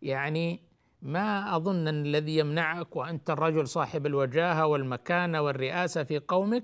يعني 0.01 0.59
ما 1.01 1.55
أظن 1.55 1.87
أن 1.87 2.05
الذي 2.05 2.37
يمنعك 2.37 2.95
وأنت 2.95 3.29
الرجل 3.29 3.67
صاحب 3.67 4.05
الوجاهة 4.05 4.65
والمكانة 4.67 5.41
والرئاسة 5.41 6.03
في 6.03 6.19
قومك 6.19 6.63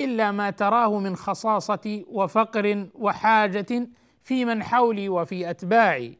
إلا 0.00 0.30
ما 0.30 0.50
تراه 0.50 0.98
من 0.98 1.16
خصاصة 1.16 2.04
وفقر 2.08 2.86
وحاجة 2.94 3.88
في 4.22 4.44
من 4.44 4.62
حولي 4.62 5.08
وفي 5.08 5.50
أتباعي. 5.50 6.18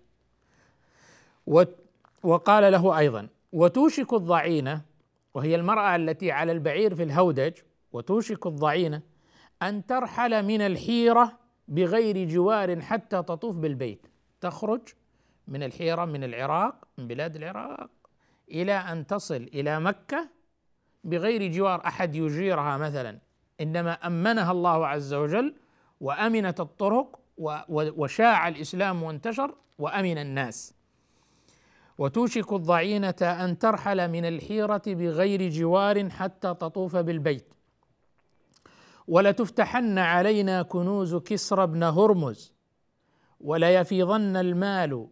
وقال 2.22 2.72
له 2.72 2.98
أيضا 2.98 3.28
وتوشك 3.52 4.12
الضعينه 4.12 4.82
وهي 5.34 5.54
المرأة 5.54 5.96
التي 5.96 6.32
على 6.32 6.52
البعير 6.52 6.94
في 6.94 7.02
الهودج 7.02 7.52
وتوشك 7.92 8.46
الضعينة 8.46 9.02
أن 9.62 9.86
ترحل 9.86 10.42
من 10.42 10.60
الحيرة 10.60 11.38
بغير 11.68 12.28
جوار 12.28 12.80
حتى 12.80 13.22
تطوف 13.22 13.56
بالبيت. 13.56 14.06
تخرج 14.40 14.80
من 15.48 15.62
الحيرة 15.62 16.04
من 16.04 16.24
العراق 16.24 16.84
من 16.98 17.08
بلاد 17.08 17.36
العراق 17.36 17.90
إلى 18.50 18.72
أن 18.72 19.06
تصل 19.06 19.50
إلى 19.54 19.80
مكة 19.80 20.28
بغير 21.04 21.52
جوار 21.52 21.86
أحد 21.86 22.14
يجيرها 22.14 22.76
مثلا. 22.76 23.18
إنما 23.60 23.92
أمنها 23.92 24.52
الله 24.52 24.86
عز 24.86 25.14
وجل 25.14 25.54
وأمنت 26.00 26.60
الطرق 26.60 27.18
وشاع 27.38 28.48
الإسلام 28.48 29.02
وانتشر 29.02 29.54
وأمن 29.78 30.18
الناس. 30.18 30.74
وتوشك 31.98 32.52
الضعينة 32.52 33.14
أن 33.22 33.58
ترحل 33.58 34.10
من 34.10 34.24
الحيرة 34.24 34.82
بغير 34.86 35.50
جوار 35.50 36.10
حتى 36.10 36.54
تطوف 36.54 36.96
بالبيت. 36.96 37.54
ولتفتحن 39.08 39.98
علينا 39.98 40.62
كنوز 40.62 41.14
كسرى 41.14 41.66
بن 41.66 41.82
هرمز. 41.82 42.54
وليفيضن 43.40 44.36
المال 44.36 45.08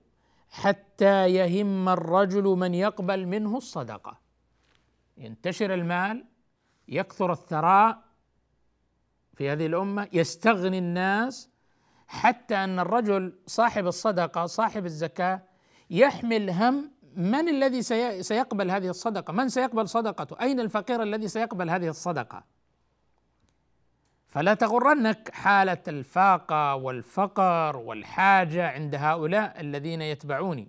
حتى 0.49 1.29
يهم 1.29 1.89
الرجل 1.89 2.45
من 2.45 2.75
يقبل 2.75 3.27
منه 3.27 3.57
الصدقة. 3.57 4.21
ينتشر 5.17 5.75
المال 5.75 6.25
يكثر 6.89 7.33
الثراء 7.33 8.03
في 9.35 9.51
هذه 9.51 9.67
الأمة 9.67 10.09
يستغني 10.13 10.79
الناس 10.79 11.50
حتى 12.11 12.55
أن 12.55 12.79
الرجل 12.79 13.33
صاحب 13.47 13.87
الصدقة 13.87 14.47
صاحب 14.47 14.87
الزكاة 14.87 15.43
يحمل 15.91 16.51
هم 16.51 16.91
من 17.17 17.49
الذي 17.49 17.83
سيقبل 18.23 18.71
هذه 18.71 18.89
الصدقة؟ 18.89 19.33
من 19.33 19.49
سيقبل 19.49 19.89
صدقته؟ 19.89 20.41
أين 20.41 20.61
الفقير 20.61 21.03
الذي 21.03 21.29
سيقبل 21.29 21.71
هذه 21.71 21.89
الصدقة؟ 21.89 22.45
فلا 24.29 24.55
تغرنك 24.55 25.31
حالة 25.33 25.83
الفاقة 25.89 26.75
والفقر 26.75 27.77
والحاجة 27.77 28.69
عند 28.69 28.95
هؤلاء 28.95 29.61
الذين 29.61 30.03
يتبعوني 30.03 30.69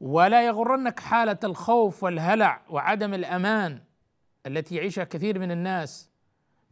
ولا 0.00 0.46
يغرنك 0.46 1.00
حالة 1.00 1.38
الخوف 1.44 2.04
والهلع 2.04 2.60
وعدم 2.68 3.14
الأمان 3.14 3.82
التي 4.46 4.74
يعيشها 4.74 5.04
كثير 5.04 5.38
من 5.38 5.50
الناس 5.50 6.10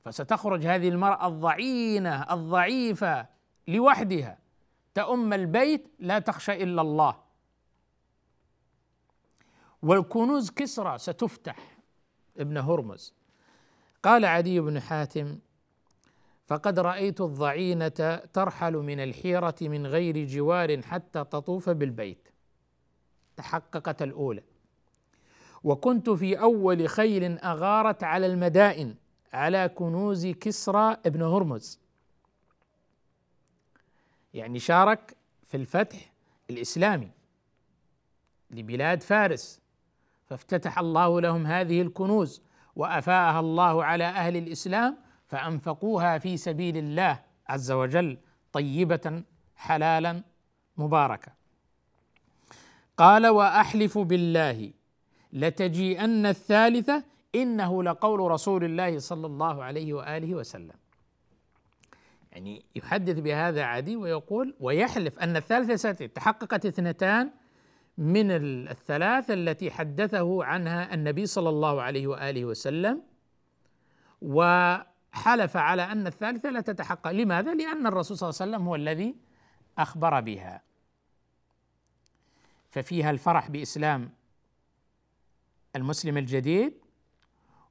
فستخرج 0.05 0.67
هذه 0.67 0.89
المرأة 0.89 1.27
الضعينة 1.27 2.27
الضعيفة 2.31 3.36
لوحدها. 3.69 4.39
تأم 4.95 5.33
البيت 5.33 5.89
لا 5.99 6.19
تخشى 6.19 6.63
إلا 6.63 6.83
الله. 6.83 7.17
والكنوز 9.83 10.51
كسرى 10.51 10.99
ستفتح. 10.99 11.79
ابن 12.39 12.57
هرمز. 12.57 13.15
قال 14.03 14.25
عدي 14.25 14.61
بن 14.61 14.81
حاتم 14.81 15.39
فقد 16.47 16.79
رأيت 16.79 17.21
الضعينة 17.21 18.21
ترحل 18.33 18.73
من 18.73 19.01
الحيرة 19.01 19.55
من 19.61 19.87
غير 19.87 20.27
جوار 20.27 20.83
حتى 20.83 21.25
تطوف 21.25 21.71
بالبيت. 21.71 22.29
تحققت 23.37 24.03
الأولى. 24.03 24.43
وكنت 25.65 26.11
في 26.11 26.41
أول 26.41 26.89
خيل 26.89 27.39
أغارت 27.39 28.05
على 28.05 28.27
المدائن 28.27 28.95
على 29.33 29.69
كنوز 29.69 30.27
كسرى. 30.27 30.97
ابن 31.07 31.23
هرمز. 31.23 31.86
يعني 34.37 34.59
شارك 34.59 35.17
في 35.47 35.57
الفتح 35.57 36.13
الإسلامي 36.51 37.11
لبلاد 38.51 39.03
فارس. 39.03 39.61
فافتتح 40.27 40.79
الله 40.79 41.21
لهم 41.21 41.47
هذه 41.47 41.83
الكنوز 41.83 42.43
وأفاءها 42.77 43.41
الله 43.41 43.85
على 43.85 44.05
أهل 44.05 44.37
الإسلام 44.37 44.97
فأنفقوها 45.29 46.19
في 46.19 46.37
سبيل 46.37 46.77
الله 46.77 47.23
عز 47.49 47.71
وجل 47.71 48.19
طيبة 48.53 49.23
حلالا 49.57 50.23
مباركة. 50.77 51.33
قال 52.97 53.27
وأحلف 53.27 53.99
بالله 53.99 54.73
لتجيئن 55.33 56.27
الثالثة 56.27 57.05
إنه 57.35 57.83
لقول 57.83 58.31
رسول 58.31 58.65
الله 58.65 58.99
صلى 58.99 59.27
الله 59.27 59.65
عليه 59.65 59.95
وآله 59.95 60.35
وسلم. 60.35 60.75
يعني 62.37 62.65
يحدث 62.75 63.21
بهذا 63.21 63.63
عدي 63.63 63.97
ويقول 63.97 64.55
ويحلف 64.61 65.19
أن 65.19 65.37
الثالثة 65.37 65.77
ستاتي 65.77 66.09
تحققت 66.09 66.67
اثنتان 66.67 67.31
من 67.99 68.31
الثلاث 68.71 69.31
التي 69.31 69.71
حدثه 69.71 70.45
عنها 70.45 70.95
النبي 70.95 71.27
صلى 71.27 71.49
الله 71.49 71.83
عليه 71.83 72.07
وآله 72.07 72.45
وسلم 72.45 73.03
وحلف 74.23 75.57
على 75.57 75.83
أن 75.83 76.07
الثالثة 76.07 76.51
لا 76.51 76.61
تتحقق 76.61 77.11
لماذا؟ 77.11 77.55
لأن 77.55 77.87
الرسول 77.87 78.17
صلى 78.17 78.29
الله 78.29 78.41
عليه 78.41 78.53
وسلم 78.53 78.69
هو 78.69 78.75
الذي 78.75 79.15
أخبر 79.79 80.21
بها 80.21 80.63
ففيها 82.71 83.11
الفرح 83.11 83.51
بإسلام 83.51 84.11
المسلم 85.77 86.17
الجديد 86.17 86.75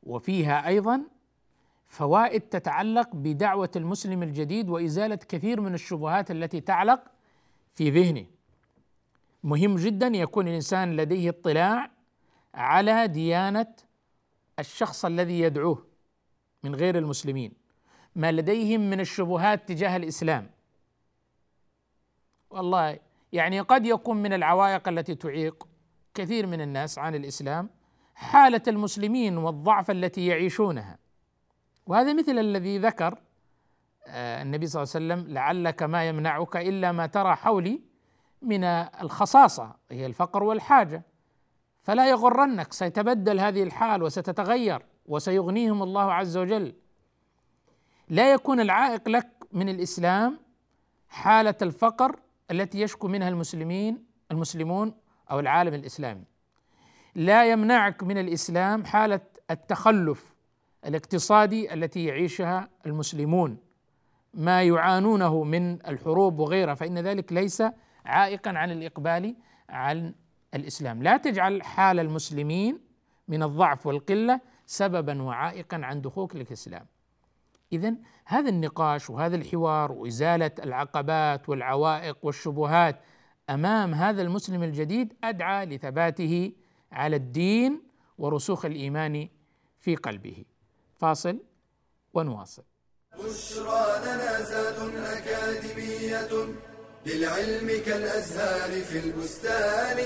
وفيها 0.04 0.68
أيضا 0.68 1.15
فوائد 1.88 2.42
تتعلق 2.42 3.10
بدعوة 3.14 3.72
المسلم 3.76 4.24
الجديد 4.24 4.70
وإزالة 4.70 5.16
كثير 5.16 5.62
من 5.62 5.74
الشبهات 5.74 6.32
التي 6.32 6.62
تعلق 6.62 7.04
في 7.74 7.90
ذهنه. 7.90 8.26
مهم 9.44 9.76
جدا 9.76 10.08
يكون 10.08 10.48
الإنسان 10.48 10.96
لديه 10.96 11.30
اطلاع 11.30 11.92
على 12.54 13.08
ديانة 13.08 13.68
الشخص 14.60 15.06
الذي 15.06 15.40
يدعوه 15.40 15.86
من 16.64 16.76
غير 16.76 16.98
المسلمين 16.98 17.54
ما 18.16 18.32
لديهم 18.32 18.90
من 18.90 19.00
الشبهات 19.00 19.70
تجاه 19.70 19.98
الإسلام. 19.98 20.50
والله 22.50 23.00
يعني 23.34 23.60
قد 23.60 23.86
يكون 23.86 24.18
من 24.18 24.34
العوائق 24.34 24.88
التي 24.88 25.16
تعيق 25.16 25.68
كثير 26.14 26.48
من 26.48 26.62
الناس 26.62 27.00
عن 27.00 27.16
الإسلام 27.16 27.70
حالة 28.16 28.62
المسلمين 28.68 29.38
والضعف 29.38 29.92
التي 29.92 30.26
يعيشونها. 30.26 31.05
وهذا 31.86 32.14
مثل 32.14 32.40
الذي 32.40 32.78
ذكر 32.78 33.20
آه، 34.08 34.42
النبي 34.42 34.68
صلى 34.68 34.84
الله 34.84 34.96
عليه 34.96 35.06
وسلم 35.06 35.34
لعلك 35.34 35.84
ما 35.84 36.08
يمنعك 36.10 36.58
إلا 36.58 36.92
ما 36.92 37.06
ترى 37.06 37.36
حولي 37.36 37.82
من 38.42 38.64
الخصاصة 38.64 39.76
هي 39.92 40.06
الفقر 40.06 40.44
والحاجة. 40.44 41.04
فلا 41.82 42.10
يغرنك 42.10 42.74
سيتبدل 42.74 43.40
هذه 43.40 43.64
الحال 43.64 44.04
وستتغير 44.04 44.86
وسيغنيهم 45.06 45.84
الله 45.84 46.14
عز 46.14 46.38
وجل. 46.38 46.76
لا 48.10 48.34
يكون 48.34 48.60
العائق 48.60 49.10
لك 49.10 49.30
من 49.52 49.70
الإسلام 49.70 50.40
حالة 51.10 51.56
الفقر 51.62 52.20
التي 52.52 52.82
يشكو 52.82 53.08
منها 53.08 53.30
المسلمين 53.30 54.06
المسلمون 54.32 54.94
أو 55.32 55.40
العالم 55.40 55.74
الإسلامي. 55.74 56.24
لا 57.16 57.52
يمنعك 57.52 58.04
من 58.04 58.18
الإسلام 58.18 58.86
حالة 58.86 59.22
التخلف 59.52 60.35
الاقتصادي 60.86 61.74
التي 61.74 62.06
يعيشها 62.06 62.70
المسلمون 62.86 63.58
ما 64.34 64.64
يعانونه 64.64 65.44
من 65.44 65.86
الحروب 65.88 66.40
وغيرها 66.40 66.74
فإن 66.74 67.00
ذلك 67.00 67.34
ليس 67.34 67.64
عائقا 68.06 68.52
عن 68.52 68.72
الإقبال 68.72 69.36
عن 69.70 70.14
الإسلام، 70.54 71.04
لا 71.04 71.18
تجعل 71.18 71.64
حال 71.64 72.00
المسلمين 72.00 72.80
من 73.28 73.44
الضعف 73.44 73.88
والقلة 73.88 74.42
سببا 74.66 75.22
وعائقا 75.22 75.78
عن 75.84 76.02
دخولك 76.02 76.36
الاسلام. 76.36 76.86
اذا 77.74 77.96
هذا 78.26 78.50
النقاش 78.50 79.10
وهذا 79.10 79.36
الحوار 79.36 79.92
وإزالة 79.92 80.52
العقبات 80.64 81.50
والعوائق 81.50 82.18
والشبهات 82.22 83.00
أمام 83.50 83.94
هذا 83.94 84.22
المسلم 84.22 84.64
الجديد 84.64 85.14
أدعى 85.24 85.66
لثباته 85.66 86.52
على 86.92 87.16
الدين 87.16 87.82
ورسوخ 88.18 88.66
الإيمان 88.66 89.28
في 89.80 89.96
قلبه. 89.96 90.46
فاصل 90.98 91.40
ونواصل. 92.14 92.64
بشرى 93.20 94.00
لنا 94.06 94.42
زاد 94.44 94.96
أكاديمية 94.96 96.30
للعلم 97.06 97.84
كالأزهار 97.86 98.82
في 98.82 99.00
البستان 99.00 99.98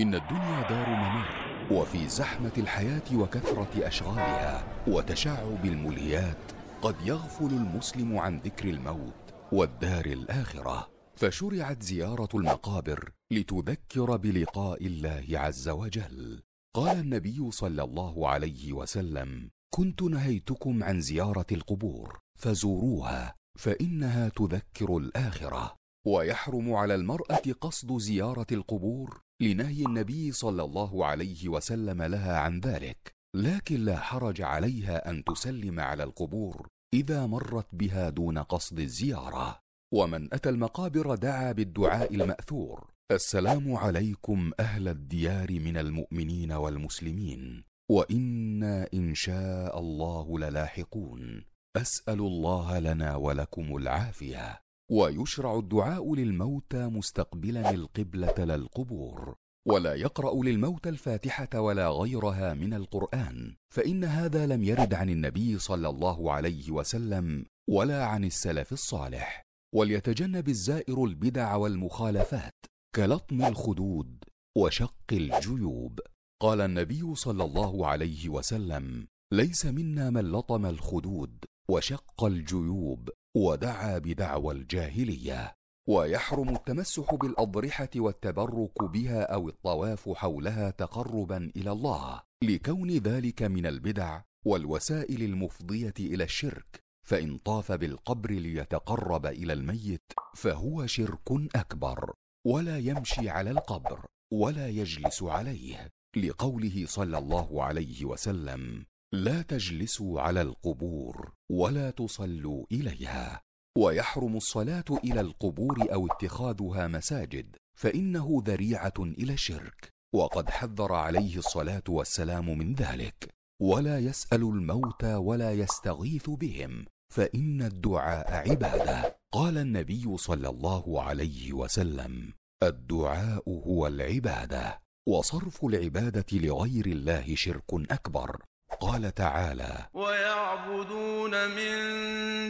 إن 0.00 0.14
الدنيا 0.14 0.68
دار 0.68 0.88
ممر 0.88 1.26
وفي 1.70 2.08
زحمة 2.08 2.52
الحياة 2.58 3.02
وكثرة 3.14 3.86
أشغالها 3.86 4.64
وتشعب 4.88 5.64
الملهيات 5.64 6.52
قد 6.82 6.96
يغفل 7.04 7.46
المسلم 7.46 8.18
عن 8.18 8.38
ذكر 8.38 8.68
الموت 8.68 9.34
والدار 9.52 10.04
الآخرة 10.06 10.88
فشرعت 11.16 11.82
زيارة 11.82 12.28
المقابر 12.34 13.10
لتذكر 13.32 14.16
بلقاء 14.16 14.86
الله 14.86 15.26
عز 15.32 15.68
وجل. 15.68 16.42
قال 16.76 17.00
النبي 17.00 17.50
صلى 17.50 17.82
الله 17.82 18.28
عليه 18.28 18.72
وسلم 18.72 19.50
كنت 19.74 20.02
نهيتكم 20.02 20.84
عن 20.84 21.00
زيارة 21.00 21.46
القبور 21.52 22.18
فزوروها 22.38 23.34
فإنها 23.58 24.28
تذكر 24.28 24.96
الآخرة. 24.96 25.76
ويحرم 26.06 26.72
على 26.72 26.94
المرأة 26.94 27.42
قصد 27.60 27.98
زيارة 27.98 28.46
القبور 28.52 29.20
لنهي 29.42 29.82
النبي 29.82 30.32
صلى 30.32 30.62
الله 30.64 31.06
عليه 31.06 31.48
وسلم 31.48 32.02
لها 32.02 32.38
عن 32.38 32.60
ذلك. 32.60 33.12
لكن 33.36 33.80
لا 33.84 33.96
حرج 33.98 34.42
عليها 34.42 35.10
أن 35.10 35.24
تسلم 35.24 35.80
على 35.80 36.02
القبور 36.02 36.68
إذا 36.94 37.26
مرت 37.26 37.66
بها 37.72 38.10
دون 38.10 38.38
قصد 38.38 38.80
الزيارة. 38.80 39.60
ومن 39.94 40.34
أتى 40.34 40.48
المقابر 40.48 41.14
دعا 41.14 41.52
بالدعاء 41.52 42.14
المأثور. 42.14 42.97
السلام 43.12 43.74
عليكم 43.74 44.50
أهل 44.60 44.88
الديار 44.88 45.60
من 45.60 45.76
المؤمنين 45.76 46.52
والمسلمين 46.52 47.64
وإنا 47.90 48.88
إن 48.94 49.14
شاء 49.14 49.78
الله 49.78 50.38
للاحقون. 50.38 51.44
أسأل 51.76 52.20
الله 52.20 52.78
لنا 52.78 53.16
ولكم 53.16 53.76
العافية. 53.76 54.60
ويشرع 54.90 55.58
الدعاء 55.58 56.14
للموتى 56.14 56.86
مستقبلا 56.86 57.70
القبلة 57.70 58.34
للقبور 58.38 59.34
ولا 59.68 59.94
يقرأ 59.94 60.44
للموتى 60.44 60.88
الفاتحة 60.88 61.60
ولا 61.60 61.88
غيرها 61.88 62.54
من 62.54 62.74
القرآن 62.74 63.56
فإن 63.74 64.04
هذا 64.04 64.46
لم 64.46 64.64
يرد 64.64 64.94
عن 64.94 65.10
النبي 65.10 65.58
صلى 65.58 65.88
الله 65.88 66.32
عليه 66.32 66.70
وسلم 66.70 67.46
ولا 67.70 68.04
عن 68.04 68.24
السلف 68.24 68.72
الصالح. 68.72 69.42
وليتجنب 69.74 70.48
الزائر 70.48 71.04
البدع 71.04 71.56
والمخالفات. 71.56 72.54
كلطم 72.94 73.44
الخدود 73.44 74.24
وشق 74.58 75.04
الجيوب. 75.12 76.00
قال 76.42 76.60
النبي 76.60 77.14
صلى 77.14 77.44
الله 77.44 77.86
عليه 77.86 78.28
وسلم 78.28 79.08
ليس 79.32 79.66
منا 79.66 80.10
من 80.10 80.32
لطم 80.32 80.66
الخدود 80.66 81.44
وشق 81.70 82.24
الجيوب 82.24 83.10
ودعا 83.36 83.98
بدعوى 83.98 84.54
الجاهلية. 84.54 85.54
ويحرم 85.88 86.48
التمسح 86.48 87.14
بالأضرحة 87.14 87.88
والتبرك 87.96 88.82
بها 88.84 89.22
أو 89.22 89.48
الطواف 89.48 90.08
حولها 90.08 90.70
تقربا 90.70 91.52
إلى 91.56 91.72
الله. 91.72 92.22
لكون 92.44 92.90
ذلك 92.90 93.42
من 93.42 93.66
البدع 93.66 94.22
والوسائل 94.46 95.22
المفضية 95.22 95.94
إلى 96.00 96.24
الشرك 96.24 96.84
فإن 97.06 97.38
طاف 97.38 97.72
بالقبر 97.72 98.30
ليتقرب 98.30 99.26
إلى 99.26 99.52
الميت 99.52 100.12
فهو 100.34 100.86
شرك 100.86 101.30
أكبر. 101.54 102.14
ولا 102.48 102.78
يمشي 102.78 103.30
على 103.30 103.50
القبر 103.50 104.06
ولا 104.32 104.68
يجلس 104.68 105.22
عليه 105.22 105.88
لقوله 106.16 106.84
صلى 106.86 107.18
الله 107.18 107.64
عليه 107.64 108.04
وسلم 108.04 108.84
لا 109.14 109.42
تجلسوا 109.42 110.20
على 110.20 110.42
القبور 110.42 111.32
ولا 111.52 111.90
تصلوا 111.90 112.64
إليها. 112.72 113.40
ويحرم 113.78 114.36
الصلاة 114.36 114.84
إلى 115.04 115.20
القبور 115.20 115.92
أو 115.92 116.06
اتخاذها 116.06 116.86
مساجد 116.86 117.56
فإنه 117.78 118.42
ذريعة 118.46 118.98
إلى 118.98 119.32
الشرك 119.32 119.88
وقد 120.14 120.50
حذر 120.50 120.92
عليه 120.92 121.36
الصلاة 121.38 121.84
والسلام 121.88 122.58
من 122.58 122.74
ذلك. 122.74 123.28
ولا 123.62 123.98
يسأل 123.98 124.42
الموتى 124.42 125.14
ولا 125.14 125.52
يستغيث 125.52 126.30
بهم 126.30 126.86
فإن 127.14 127.62
الدعاء 127.62 128.50
عبادة. 128.50 129.18
قال 129.32 129.58
النبي 129.58 130.16
صلى 130.16 130.48
الله 130.48 131.02
عليه 131.02 131.52
وسلم 131.52 132.37
الدعاء 132.62 133.42
هو 133.48 133.86
العبادة 133.86 134.80
وصرف 135.08 135.64
العبادة 135.64 136.26
لغير 136.32 136.86
الله 136.86 137.34
شرك 137.34 137.72
أكبر. 137.90 138.36
قال 138.80 139.14
تعالى 139.14 139.86
ويعبدون 139.94 141.30
من 141.30 141.76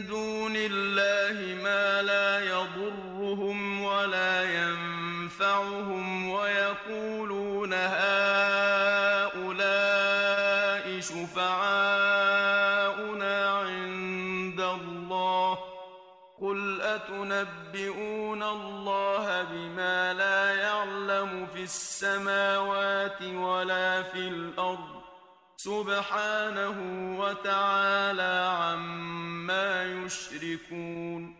دون 0.07 0.53
الله 0.55 1.63
ما 1.63 2.01
لا 2.01 2.39
يضرهم 2.39 3.81
ولا 3.81 4.43
ينفعهم 4.43 6.28
قل 17.29 17.35
أتنبئون 17.35 18.43
الله 18.43 19.43
بما 19.43 20.13
لا 20.13 20.55
يعلم 20.55 21.47
في 21.53 21.63
السماوات 21.63 23.21
ولا 23.21 24.03
في 24.03 24.19
الأرض. 24.19 25.01
سبحانه 25.57 26.77
وتعالى 27.19 28.55
عما 28.61 29.83
يشركون. 29.83 31.35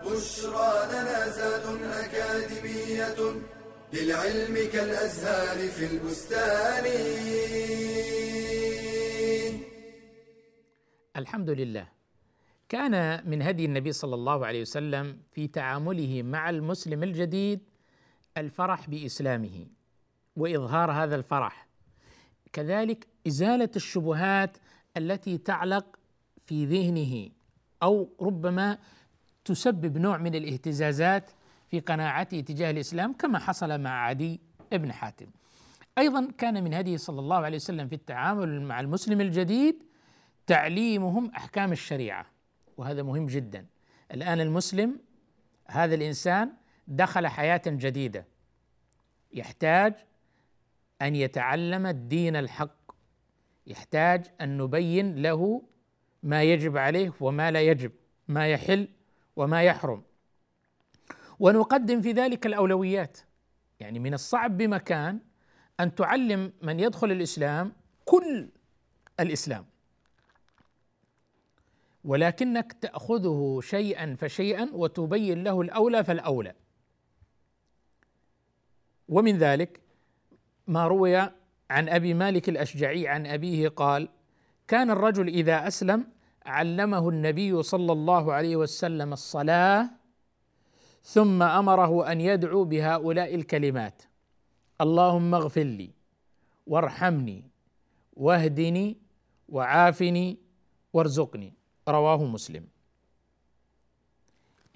بشرى 0.00 0.86
لنا 0.92 1.28
زاد 1.28 1.82
أكاديمية 1.82 3.20
للعلم 3.92 4.70
كالأزهار 4.72 5.68
في 5.68 5.84
البستان. 5.86 6.86
الحمد 11.16 11.50
لله 11.50 11.88
كان 12.68 13.22
من 13.30 13.42
هدي 13.42 13.64
النبي 13.64 13.92
صلى 13.92 14.14
الله 14.14 14.46
عليه 14.46 14.60
وسلم 14.60 15.18
في 15.30 15.48
تعامله 15.48 16.22
مع 16.22 16.50
المسلم 16.50 17.02
الجديد 17.02 17.60
الفرح 18.36 18.90
بإسلامه 18.90 19.66
وإظهار 20.36 20.92
هذا 20.92 21.16
الفرح 21.16 21.66
كذلك 22.52 23.06
إزالة 23.26 23.68
الشبهات 23.76 24.56
التي 24.96 25.38
تعلق 25.38 25.98
في 26.46 26.66
ذهنه 26.66 27.28
أو 27.82 28.08
ربما 28.20 28.78
تسبب 29.44 29.98
نوع 29.98 30.18
من 30.18 30.34
الاهتزازات 30.34 31.30
في 31.70 31.80
قناعته 31.80 32.40
تجاه 32.40 32.70
الإسلام 32.70 33.12
كما 33.12 33.38
حصل 33.38 33.80
مع 33.80 34.06
عدي 34.06 34.40
بن 34.72 34.92
حاتم. 34.92 35.26
أيضا 35.98 36.28
كان 36.38 36.64
من 36.64 36.74
هديه 36.74 36.96
صلى 36.96 37.20
الله 37.20 37.36
عليه 37.36 37.56
وسلم 37.56 37.88
في 37.88 37.94
التعامل 37.94 38.62
مع 38.62 38.80
المسلم 38.80 39.20
الجديد 39.20 39.91
تعليمهم 40.46 41.30
أحكام 41.30 41.72
الشريعة 41.72 42.26
وهذا 42.76 43.02
مهم 43.02 43.26
جدا. 43.26 43.66
الآن 44.12 44.40
المسلم 44.40 44.98
هذا 45.66 45.94
الإنسان 45.94 46.52
دخل 46.88 47.26
حياة 47.26 47.62
جديدة 47.66 48.26
يحتاج 49.32 49.94
أن 51.02 51.16
يتعلم 51.16 51.86
الدين 51.86 52.36
الحق 52.36 52.92
يحتاج 53.66 54.26
أن 54.40 54.58
نبين 54.58 55.22
له 55.22 55.62
ما 56.22 56.42
يجب 56.42 56.76
عليه 56.76 57.12
وما 57.20 57.50
لا 57.50 57.60
يجب 57.60 57.92
ما 58.28 58.48
يحل 58.48 58.88
وما 59.36 59.62
يحرم. 59.62 60.02
ونقدم 61.40 62.00
في 62.00 62.12
ذلك 62.12 62.46
الأولويات. 62.46 63.18
يعني 63.80 63.98
من 63.98 64.14
الصعب 64.14 64.56
بمكان 64.56 65.20
أن 65.80 65.94
تعلم 65.94 66.52
من 66.62 66.80
يدخل 66.80 67.12
الإسلام 67.12 67.72
كل 68.04 68.48
الإسلام. 69.20 69.71
ولكنك 72.04 72.72
تأخذه 72.72 73.60
شيئا 73.62 74.16
فشيئا 74.18 74.68
وتبين 74.72 75.44
له 75.44 75.60
الأولى 75.60 76.04
فالأولى. 76.04 76.54
ومن 79.08 79.38
ذلك 79.38 79.80
ما 80.66 80.86
روي 80.86 81.16
عن 81.70 81.88
أبي 81.88 82.14
مالك 82.14 82.48
الأشجعي 82.48 83.08
عن 83.08 83.26
أبيه 83.26 83.68
قال 83.68 84.08
كان 84.68 84.90
الرجل 84.90 85.28
إذا 85.28 85.66
أسلم 85.68 86.06
علمه 86.46 87.08
النبي 87.08 87.62
صلى 87.62 87.92
الله 87.92 88.32
عليه 88.32 88.56
وسلم 88.56 89.12
الصلاة 89.12 89.90
ثم 91.02 91.42
أمره 91.42 92.12
أن 92.12 92.20
يدعو 92.20 92.64
بهؤلاء 92.64 93.34
الكلمات 93.34 94.02
اللهم 94.80 95.34
اغفر 95.34 95.62
لي 95.62 95.90
وارحمني 96.66 97.44
واهدني 98.16 98.96
وعافني 99.48 100.38
وارزقني. 100.92 101.52
رواه 101.88 102.24
مسلم. 102.24 102.64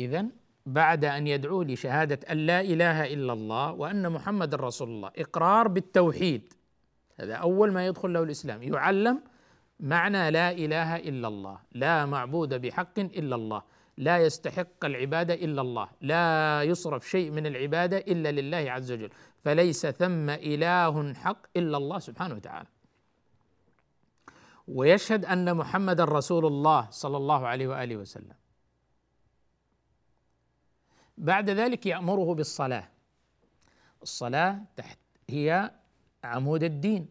إذن 0.01 0.31
بعد 0.67 1.05
أن 1.05 1.27
يدعوه 1.27 1.65
لشهاده 1.65 2.19
أن 2.31 2.37
لا 2.37 2.61
إله 2.61 3.15
إلا 3.15 3.33
الله 3.33 3.73
وأن 3.73 4.13
محمد 4.13 4.55
رسول 4.55 4.89
الله 4.89 5.11
إقرار 5.19 5.69
بالتوحيد 5.69 6.53
هذا 7.21 7.35
أول 7.35 7.73
ما 7.73 7.87
يدخل 7.87 8.13
له 8.13 8.23
الإسلام 8.23 8.63
يعلم 8.63 9.21
معنى 9.81 10.31
لا 10.31 10.51
إله 10.51 10.97
إلا 10.97 11.29
الله 11.29 11.59
لا 11.73 12.07
معبود 12.07 12.55
بحق 12.55 12.99
إلا 12.99 13.37
الله 13.37 13.63
لا 13.97 14.19
يستحق 14.19 14.85
العبادة 14.85 15.35
إلا 15.35 15.61
الله 15.63 15.89
لا 16.01 16.63
يصرف 16.63 17.09
شيء 17.09 17.31
من 17.31 17.47
العبادة 17.47 17.99
إلا 17.99 18.33
لله 18.33 18.71
عز 18.71 18.93
وجل 18.93 19.11
فليس 19.45 19.87
ثم 19.87 20.31
إله 20.31 21.15
حق 21.15 21.47
إلا 21.57 21.77
الله 21.77 21.99
سبحانه 21.99 22.35
وتعالى. 22.35 22.69
ويشهد 24.69 25.25
أن 25.25 25.57
محمد 25.57 26.01
رسول 26.01 26.47
الله 26.47 26.91
صلى 26.91 27.17
الله 27.17 27.47
عليه 27.47 27.69
وآله 27.69 27.97
وسلم. 27.97 28.35
بعد 31.19 31.51
ذلك 31.51 31.87
يأمره 31.87 32.35
بالصلاة. 32.35 32.89
الصلاة 34.03 34.63
تحت 34.77 34.99
هي 35.31 35.71
عمود 36.25 36.63
الدين. 36.63 37.09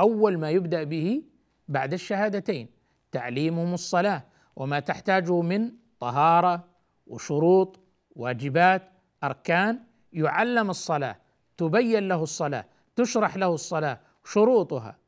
أول 0.00 0.38
ما 0.38 0.50
يبدأ 0.50 0.84
به 0.84 1.22
بعد 1.68 1.92
الشهادتين 1.92 2.68
تعليمهم 3.12 3.74
الصلاة 3.74 4.24
وما 4.56 4.80
تحتاجه 4.80 5.40
من 5.40 5.72
طهارة 6.00 6.64
وشروط 7.06 7.80
واجبات 8.16 8.92
أركان 9.24 9.84
يعلم 10.12 10.70
الصلاة 10.70 11.16
تبين 11.56 12.08
له 12.08 12.22
الصلاة 12.22 12.64
تشرح 12.96 13.36
له 13.36 13.54
الصلاة 13.54 14.00
شروطها 14.24 14.98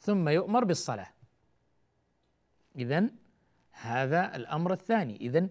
ثم 0.00 0.28
يؤمر 0.28 0.64
بالصلاة. 0.64 1.17
إذن 2.78 3.10
هذا 3.72 4.36
الأمر 4.36 4.72
الثاني. 4.72 5.16
اذا 5.16 5.48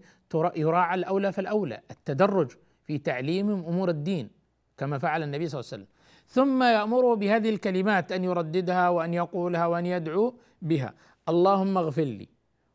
يراعى 0.55 0.95
الأولى 0.95 1.31
فالأولى 1.31 1.81
التدرج 1.91 2.51
في 2.83 2.97
تعليمهم 2.97 3.65
أمور 3.65 3.89
الدين 3.89 4.29
كما 4.77 4.97
فعل 4.97 5.23
النبي 5.23 5.47
صلى 5.47 5.59
الله 5.59 5.69
عليه 5.73 5.83
وسلم. 5.83 5.87
ثم 6.27 6.63
يامره 6.63 7.15
بهذه 7.15 7.49
الكلمات 7.49 8.11
أن 8.11 8.23
يرددها 8.23 8.89
وأن 8.89 9.13
يقولها 9.13 9.65
وأن 9.65 9.85
يدعو 9.85 10.35
بها. 10.61 10.93
اللهم 11.29 11.77
اغفر 11.77 12.03
لي 12.03 12.29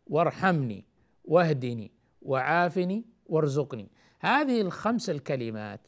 وارحمني 0.07 0.85
واهدني 1.25 1.93
وعافني 2.23 3.05
وارزقني. 3.27 3.91
هذه 4.21 4.61
الخمس 4.61 5.11
الكلمات 5.11 5.81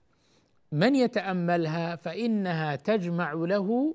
من 0.73 0.95
يتأملها 0.95 1.97
فإنها 1.97 2.77
تجمع 2.77 3.33
له 3.33 3.95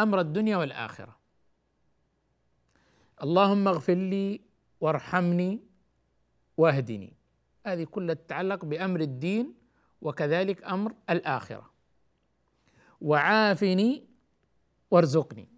أمر 0.00 0.20
الدنيا 0.20 0.56
والآخرة. 0.56 1.15
اللهم 3.22 3.68
اغفر 3.68 3.94
لي 3.94 4.40
وارحمني 4.80 5.60
واهدني. 6.56 7.12
هذه 7.66 7.84
كلها 7.84 8.14
تتعلق 8.14 8.64
بأمر 8.64 9.00
الدين 9.00 9.54
وكذلك 10.02 10.64
أمر 10.64 10.94
الآخرة. 11.10 11.70
وعافني 13.00 14.04
وارزقني. 14.90 15.48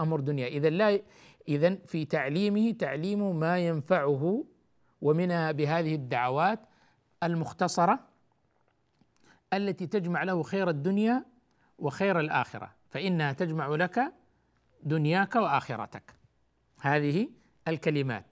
أمر 0.00 0.20
دنيا. 0.20 0.46
إذا 0.46 0.70
لا 0.70 1.00
إذا 1.48 1.74
في 1.86 2.04
تعليمه 2.04 2.72
تعليم 2.72 3.40
ما 3.40 3.58
ينفعه 3.58 4.44
ومنها 5.02 5.52
بهذه 5.52 5.94
الدعوات 5.94 6.60
المختصرة 7.22 8.00
التي 9.52 9.86
تجمع 9.86 10.22
له 10.22 10.42
خير 10.42 10.68
الدنيا 10.68 11.24
وخير 11.78 12.20
الآخرة. 12.20 12.74
فإنها 12.90 13.32
تجمع 13.32 13.68
لك 13.68 14.12
دنياك 14.82 15.36
وآخرتك. 15.36 16.21
هذه 16.82 17.28
الكلمات. 17.68 18.24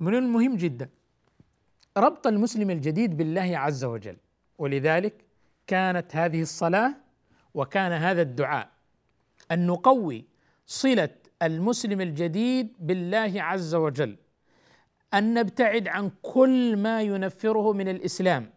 من 0.00 0.14
المهم 0.14 0.56
جدا 0.56 0.88
ربط 1.96 2.26
المسلم 2.26 2.70
الجديد 2.70 3.16
بالله 3.16 3.58
عز 3.58 3.84
وجل 3.84 4.16
ولذلك 4.58 5.14
كانت 5.66 6.16
هذه 6.16 6.42
الصلاة 6.42 6.94
وكان 7.54 7.92
هذا 7.92 8.22
الدعاء 8.22 8.68
أن 9.52 9.66
نقوي 9.66 10.24
صلة 10.66 11.08
المسلم 11.42 12.00
الجديد 12.00 12.72
بالله 12.80 13.32
عز 13.36 13.74
وجل 13.74 14.16
أن 15.14 15.34
نبتعد 15.34 15.88
عن 15.88 16.10
كل 16.22 16.76
ما 16.76 17.02
ينفره 17.02 17.72
من 17.72 17.88
الإسلام 17.88 18.50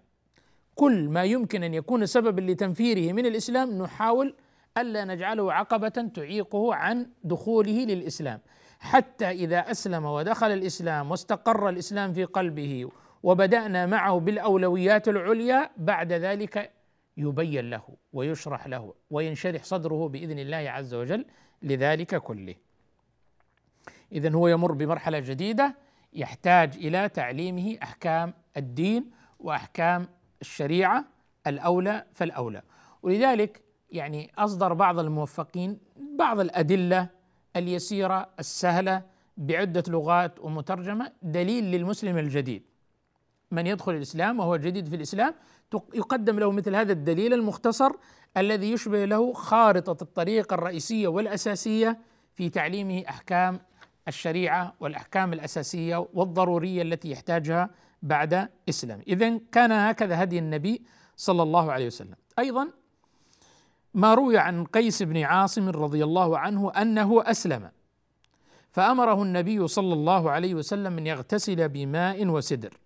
كل 0.75 1.09
ما 1.09 1.23
يمكن 1.23 1.63
أن 1.63 1.73
يكون 1.73 2.05
سببا 2.05 2.41
لتنفيره 2.41 3.13
من 3.13 3.25
الإسلام 3.25 3.81
نحاول 3.81 4.35
ألا 4.77 5.05
نجعله 5.05 5.53
عقبة 5.53 5.89
تعيقه 5.89 6.75
عن 6.75 7.09
دخوله 7.23 7.85
للإسلام 7.85 8.39
حتى 8.79 9.29
إذا 9.29 9.71
أسلم 9.71 10.05
ودخل 10.05 10.51
الإسلام 10.51 11.11
واستقر 11.11 11.69
الإسلام 11.69 12.13
في 12.13 12.23
قلبه 12.23 12.89
وبدأنا 13.23 13.85
معه 13.85 14.19
بالأولويات 14.19 15.07
العليا 15.07 15.69
بعد 15.77 16.13
ذلك 16.13 16.71
يبين 17.17 17.69
له 17.69 17.83
ويشرح 18.13 18.67
له 18.67 18.93
وينشرح 19.09 19.63
صدره 19.63 20.07
بإذن 20.07 20.39
الله 20.39 20.57
عز 20.57 20.93
وجل 20.93 21.25
لذلك 21.61 22.15
كله. 22.15 22.55
اذا 24.11 24.33
هو 24.33 24.47
يمر 24.47 24.71
بمرحلة 24.71 25.19
جديدة 25.19 25.75
يحتاج 26.13 26.75
إلى 26.75 27.09
تعليمه 27.09 27.77
أحكام 27.83 28.33
الدين 28.57 29.11
وأحكام 29.39 30.07
الشريعة 30.41 31.05
الأولى 31.47 32.05
فالأولى 32.13 32.61
ولذلك 33.03 33.61
يعني 33.91 34.31
أصدر 34.37 34.73
بعض 34.73 34.99
الموفقين 34.99 35.79
بعض 36.17 36.39
الأدلة 36.39 37.09
اليسيرة 37.55 38.29
السهلة 38.39 39.01
بعدة 39.37 39.83
لغات 39.87 40.39
ومترجمة 40.39 41.11
دليل 41.21 41.63
للمسلم 41.63 42.17
الجديد. 42.17 42.63
من 43.51 43.67
يدخل 43.67 43.91
الإسلام 43.91 44.39
وهو 44.39 44.55
جديد 44.57 44.89
في 44.89 44.95
الإسلام 44.95 45.33
يقدم 45.93 46.39
له 46.39 46.51
مثل 46.51 46.75
هذا 46.75 46.91
الدليل 46.91 47.33
المختصر 47.33 47.91
الذي 48.37 48.71
يشبه 48.71 49.05
له 49.05 49.33
خارطة 49.33 50.03
الطريق 50.03 50.53
الرئيسية 50.53 51.07
والأساسية 51.07 51.99
في 52.33 52.49
تعليمه 52.49 53.03
أحكام 53.09 53.59
الشريعة 54.07 54.73
والأحكام 54.79 55.33
الأساسية 55.33 56.07
والضرورية 56.13 56.81
التي 56.81 57.11
يحتاجها 57.11 57.69
بعد 58.01 58.49
إسلام. 58.69 59.01
اذا 59.07 59.39
كان 59.51 59.71
هكذا 59.71 60.23
هدي 60.23 60.39
النبي 60.39 60.81
صلى 61.15 61.43
الله 61.43 61.71
عليه 61.71 61.87
وسلم. 61.87 62.15
أيضا 62.39 62.67
ما 63.97 64.13
روي 64.13 64.37
عن 64.37 64.65
قيس 64.65 65.03
بن 65.03 65.17
عاصم 65.17 65.69
رضي 65.69 66.03
الله 66.03 66.37
عنه 66.37 66.71
أنه 66.71 67.23
أسلم. 67.25 67.71
فأمره 68.71 69.23
النبي 69.23 69.67
صلى 69.67 69.93
الله 69.93 70.31
عليه 70.31 70.55
وسلم 70.55 70.97
أن 70.97 71.07
يغتسل 71.07 71.69
بماء 71.69 72.27
وسدر. 72.27 72.77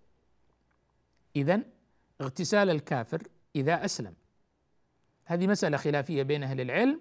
اذا 1.36 1.60
اغتسال 2.20 2.70
الكافر 2.70 3.22
إذا 3.56 3.84
أسلم. 3.84 4.14
هذه 5.24 5.46
مسألة 5.46 5.76
خلافية 5.76 6.22
بين 6.22 6.42
أهل 6.42 6.60
العلم 6.60 7.00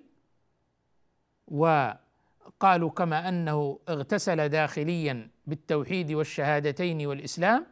وقالوا 1.47 2.89
كما 2.89 3.29
أنه 3.29 3.79
اغتسل 3.89 4.49
داخليا 4.49 5.29
بالتوحيد 5.47 6.11
والشهادتين 6.11 7.07
والإسلام 7.07 7.65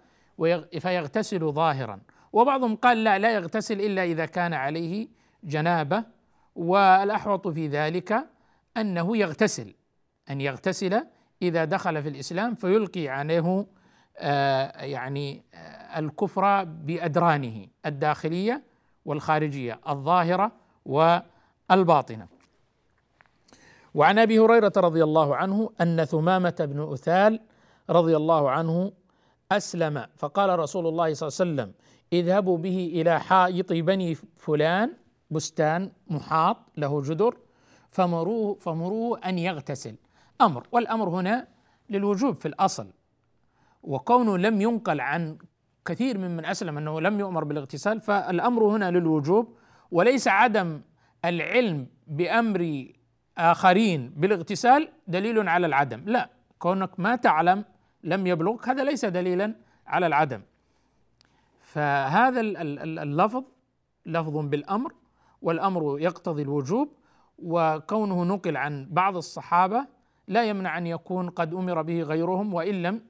فيغتسل 0.79 1.51
ظاهرا. 1.51 2.01
وبعضهم 2.33 2.75
قال 2.75 3.03
لا 3.03 3.19
لا 3.19 3.33
يغتسل 3.33 3.81
إلا 3.81 4.03
إذا 4.03 4.25
كان 4.25 4.53
عليه 4.53 5.07
جنابة 5.43 6.18
والأحوط 6.59 7.47
في 7.47 7.67
ذلك 7.67 8.25
أنه 8.77 9.17
يغتسل 9.17 9.73
أن 10.29 10.41
يغتسل 10.41 11.05
إذا 11.41 11.65
دخل 11.65 12.03
في 12.03 12.09
الإسلام 12.09 12.55
فيلقي 12.55 13.07
عنه 13.07 13.67
آه 14.17 14.83
يعني 14.83 15.43
آه 15.53 15.99
الكفر 15.99 16.63
بأدرانه 16.63 17.67
الداخلية 17.85 18.63
والخارجية 19.05 19.79
الظاهرة 19.89 20.51
والباطنة. 20.85 22.27
وعن 23.93 24.19
أبي 24.19 24.39
هريرة 24.39 24.73
رضي 24.77 25.03
الله 25.03 25.35
عنه 25.35 25.69
أن 25.81 26.05
ثمامة 26.05 26.55
بن 26.59 26.93
أثال 26.93 27.39
رضي 27.89 28.15
الله 28.17 28.49
عنه 28.49 28.91
أسلم 29.51 30.05
فقال 30.15 30.59
رسول 30.59 30.87
الله 30.87 31.13
صلى 31.13 31.27
الله 31.27 31.39
عليه 31.39 31.71
وسلم 31.71 31.73
اذهبوا 32.13 32.57
به 32.57 32.91
إلى 32.93 33.19
حائط 33.19 33.73
بني 33.73 34.15
فلان 34.15 34.93
بستان 35.31 35.91
محاط 36.07 36.57
له 36.77 37.01
جدر 37.01 37.37
فمروه 37.91 38.55
فمروه 38.55 39.19
أن 39.25 39.39
يغتسل. 39.39 39.95
أمر. 40.41 40.67
والأمر 40.71 41.09
هنا 41.09 41.47
للوجوب 41.89 42.35
في 42.35 42.47
الأصل. 42.47 42.87
وكونه 43.83 44.37
لم 44.37 44.61
ينقل 44.61 45.01
عن 45.01 45.37
كثير 45.85 46.17
ممن 46.17 46.45
أسلم 46.45 46.77
أنه 46.77 47.01
لم 47.01 47.19
يؤمر 47.19 47.43
بالاغتسال 47.43 48.01
فالأمر 48.01 48.63
هنا 48.63 48.91
للوجوب. 48.91 49.57
وليس 49.91 50.27
عدم 50.27 50.81
العلم 51.25 51.87
بأمر 52.07 52.85
آخرين 53.37 54.09
بالاغتسال 54.17 54.89
دليل 55.07 55.49
على 55.49 55.67
العدم. 55.67 56.03
لا. 56.05 56.29
كونك 56.59 56.99
ما 56.99 57.15
تعلم 57.15 57.65
لم 58.03 58.27
يبلغك 58.27 58.69
هذا 58.69 58.83
ليس 58.83 59.05
دليلا 59.05 59.55
على 59.87 60.07
العدم. 60.07 60.41
فهذا 61.61 62.41
اللفظ 62.41 63.43
لفظ 64.05 64.37
بالأمر 64.37 64.93
والأمر 65.41 65.99
يقتضي 65.99 66.41
الوجوب 66.41 66.91
وكونه 67.39 68.23
نقل 68.23 68.57
عن 68.57 68.87
بعض 68.91 69.15
الصحابة 69.15 69.85
لا 70.27 70.43
يمنع 70.43 70.77
أن 70.77 70.87
يكون 70.87 71.29
قد 71.29 71.53
أمر 71.53 71.81
به 71.81 72.01
غيرهم 72.01 72.53
وإن 72.53 72.81
لم 72.81 73.01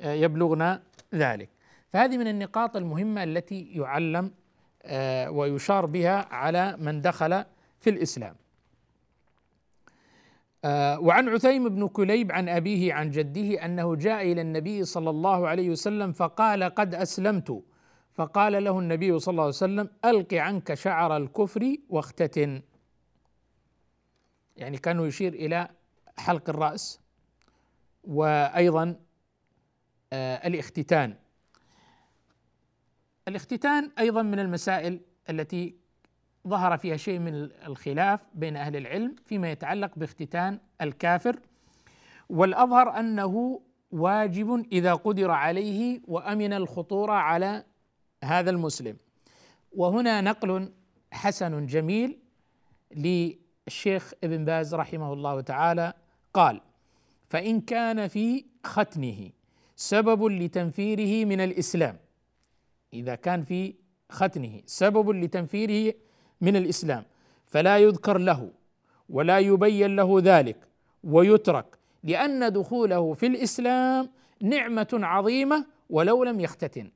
يبلغنا 0.00 0.82
ذلك. 1.14 1.48
فهذه 1.92 2.18
من 2.18 2.26
النقاط 2.28 2.76
المهمة 2.76 3.24
التي 3.24 3.60
يعلم 3.72 4.30
ويشار 5.28 5.86
بها 5.86 6.34
على 6.34 6.76
من 6.76 7.00
دخل 7.00 7.44
في 7.80 7.90
الإسلام. 7.90 8.34
وعن 11.04 11.28
عثيم 11.28 11.68
بن 11.68 11.88
كليب 11.88 12.32
عن 12.32 12.48
أبيه 12.48 12.94
عن 12.94 13.10
جده 13.10 13.64
أنه 13.64 13.94
جاء 13.94 14.32
إلى 14.32 14.40
النبي 14.40 14.84
صلى 14.84 15.10
الله 15.10 15.48
عليه 15.48 15.70
وسلم 15.70 16.12
فقال 16.12 16.64
قد 16.64 16.94
أسلمت. 16.94 17.62
فقال 18.18 18.64
له 18.64 18.78
النبي 18.78 19.18
صلى 19.18 19.32
الله 19.32 19.42
عليه 19.42 19.48
وسلم 19.48 19.90
ألق 20.04 20.34
عنك 20.34 20.74
شعر 20.74 21.16
الكفر 21.16 21.76
واختتن. 21.88 22.62
يعني 24.56 24.78
كانوا 24.78 25.06
يشير 25.06 25.32
إلى 25.32 25.68
حلق 26.18 26.50
الرأس 26.50 27.00
وأيضا 28.04 28.96
آه 30.12 30.46
الاختتان. 30.46 31.16
الاختتان 33.28 33.90
أيضا 33.98 34.22
من 34.22 34.38
المسائل 34.38 35.00
التي 35.30 35.76
ظهر 36.48 36.78
فيها 36.78 36.96
شيء 36.96 37.18
من 37.18 37.34
الخلاف 37.66 38.20
بين 38.34 38.56
أهل 38.56 38.76
العلم 38.76 39.16
فيما 39.24 39.50
يتعلق 39.50 39.90
باختتان 39.96 40.60
الكافر. 40.80 41.40
والأظهر 42.28 42.98
أنه 42.98 43.62
واجب 43.90 44.66
إذا 44.72 44.94
قدر 44.94 45.30
عليه 45.30 46.00
وأمن 46.08 46.52
الخطورة 46.52 47.12
على 47.12 47.64
هذا 48.24 48.50
المسلم. 48.50 48.96
وهنا 49.72 50.20
نقل 50.20 50.72
حسن 51.12 51.66
جميل 51.66 52.18
للشيخ 52.96 54.12
ابن 54.24 54.44
باز 54.44 54.74
رحمه 54.74 55.12
الله 55.12 55.40
تعالى 55.40 55.92
قال 56.34 56.60
فإن 57.28 57.60
كان 57.60 58.08
في 58.08 58.44
ختنه 58.64 59.30
سبب 59.76 60.24
لتنفيره 60.24 61.24
من 61.24 61.40
الإسلام 61.40 61.96
إذا 62.92 63.14
كان 63.14 63.42
في 63.44 63.74
ختنه 64.10 64.60
سبب 64.66 65.10
لتنفيره 65.10 65.94
من 66.40 66.56
الإسلام 66.56 67.04
فلا 67.46 67.78
يذكر 67.78 68.18
له 68.18 68.50
ولا 69.08 69.38
يبين 69.38 69.96
له 69.96 70.20
ذلك 70.20 70.56
ويترك 71.04 71.78
لأن 72.02 72.52
دخوله 72.52 73.14
في 73.14 73.26
الإسلام 73.26 74.10
نعمة 74.42 74.88
عظيمة 74.92 75.66
ولو 75.90 76.24
لم 76.24 76.40
يختتن. 76.40 76.90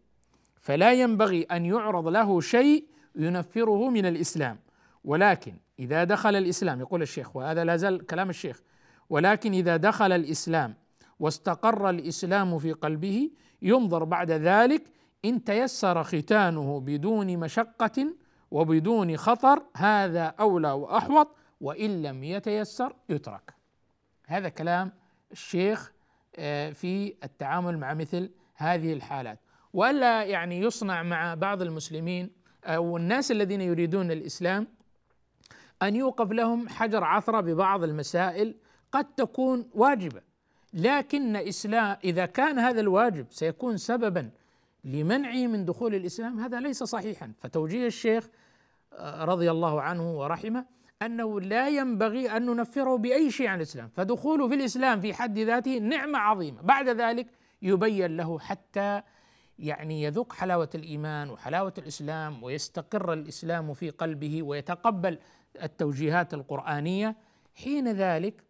فلا 0.62 0.92
ينبغي 0.92 1.42
أن 1.42 1.66
يعرض 1.66 2.08
له 2.08 2.40
شيء 2.40 2.84
ينفره 3.16 3.90
من 3.90 4.06
الإسلام. 4.06 4.58
ولكن 5.04 5.54
إذا 5.78 6.04
دخل 6.04 6.36
الإسلام 6.36 6.80
يقول 6.80 7.02
الشيخ 7.02 7.36
وهذا 7.36 7.64
لا 7.64 7.76
زال 7.76 8.06
كلام 8.06 8.30
الشيخ 8.30 8.62
ولكن 9.10 9.52
إذا 9.52 9.76
دخل 9.76 10.12
الإسلام 10.12 10.74
واستقر 11.20 11.90
الإسلام 11.90 12.58
في 12.58 12.72
قلبه 12.72 13.30
ينظر 13.62 14.04
بعد 14.04 14.30
ذلك 14.30 14.82
إن 15.24 15.44
تيسر 15.44 16.02
ختانه 16.02 16.80
بدون 16.80 17.38
مشقة 17.38 18.14
وبدون 18.50 19.16
خطر 19.16 19.62
هذا 19.76 20.24
أولى 20.40 20.72
وأحوط 20.72 21.36
وإن 21.60 22.02
لم 22.02 22.24
يتيسر 22.24 22.96
يترك. 23.08 23.54
هذا 24.26 24.48
كلام 24.48 24.92
الشيخ 25.32 25.92
في 26.72 27.14
التعامل 27.24 27.78
مع 27.78 27.94
مثل 27.94 28.30
هذه 28.54 28.92
الحالات. 28.92 29.38
والا 29.72 30.24
يعني 30.24 30.60
يصنع 30.60 31.02
مع 31.02 31.34
بعض 31.34 31.62
المسلمين 31.62 32.30
أو 32.64 32.96
الناس 32.96 33.30
الذين 33.30 33.60
يريدون 33.60 34.10
الإسلام 34.10 34.66
أن 35.82 35.96
يوقف 35.96 36.32
لهم 36.32 36.68
حجر 36.68 37.04
عثرة 37.04 37.40
ببعض 37.40 37.84
المسائل 37.84 38.54
قد 38.92 39.04
تكون 39.04 39.68
واجبة. 39.74 40.20
لكن 40.74 41.36
إسلام 41.36 41.96
إذا 42.04 42.26
كان 42.26 42.58
هذا 42.58 42.80
الواجب 42.80 43.26
سيكون 43.30 43.76
سببا 43.76 44.30
لمنعه 44.84 45.46
من 45.46 45.64
دخول 45.64 45.94
الإسلام 45.94 46.40
هذا 46.40 46.60
ليس 46.60 46.82
صحيحا. 46.82 47.32
فتوجيه 47.40 47.86
الشيخ 47.86 48.28
آه، 48.92 49.24
رضي 49.24 49.50
الله 49.50 49.82
عنه 49.82 50.18
ورحمه 50.18 50.64
أنه 51.02 51.40
لا 51.40 51.68
ينبغي 51.68 52.36
أن 52.36 52.46
ننفره 52.46 52.96
بأي 52.96 53.30
شيء 53.30 53.46
عن 53.46 53.56
الإسلام. 53.56 53.90
فدخوله 53.96 54.48
في 54.48 54.54
الإسلام 54.54 55.00
في 55.00 55.14
حد 55.14 55.38
ذاته 55.38 55.78
نعمة 55.78 56.18
عظيمة. 56.18 56.62
بعد 56.62 56.88
ذلك 56.88 57.26
يبين 57.62 58.16
له 58.16 58.38
حتى 58.38 59.02
يعني 59.62 60.02
يذوق 60.02 60.32
حلاوة 60.32 60.70
الإيمان 60.74 61.30
وحلاوة 61.30 61.74
الإسلام 61.78 62.42
ويستقر 62.42 63.12
الإسلام 63.12 63.74
في 63.74 63.90
قلبه 63.90 64.42
ويتقبل 64.42 65.18
التوجيهات 65.62 66.34
القرآنية 66.34 67.16
حين 67.54 67.92
ذلك 67.92 68.44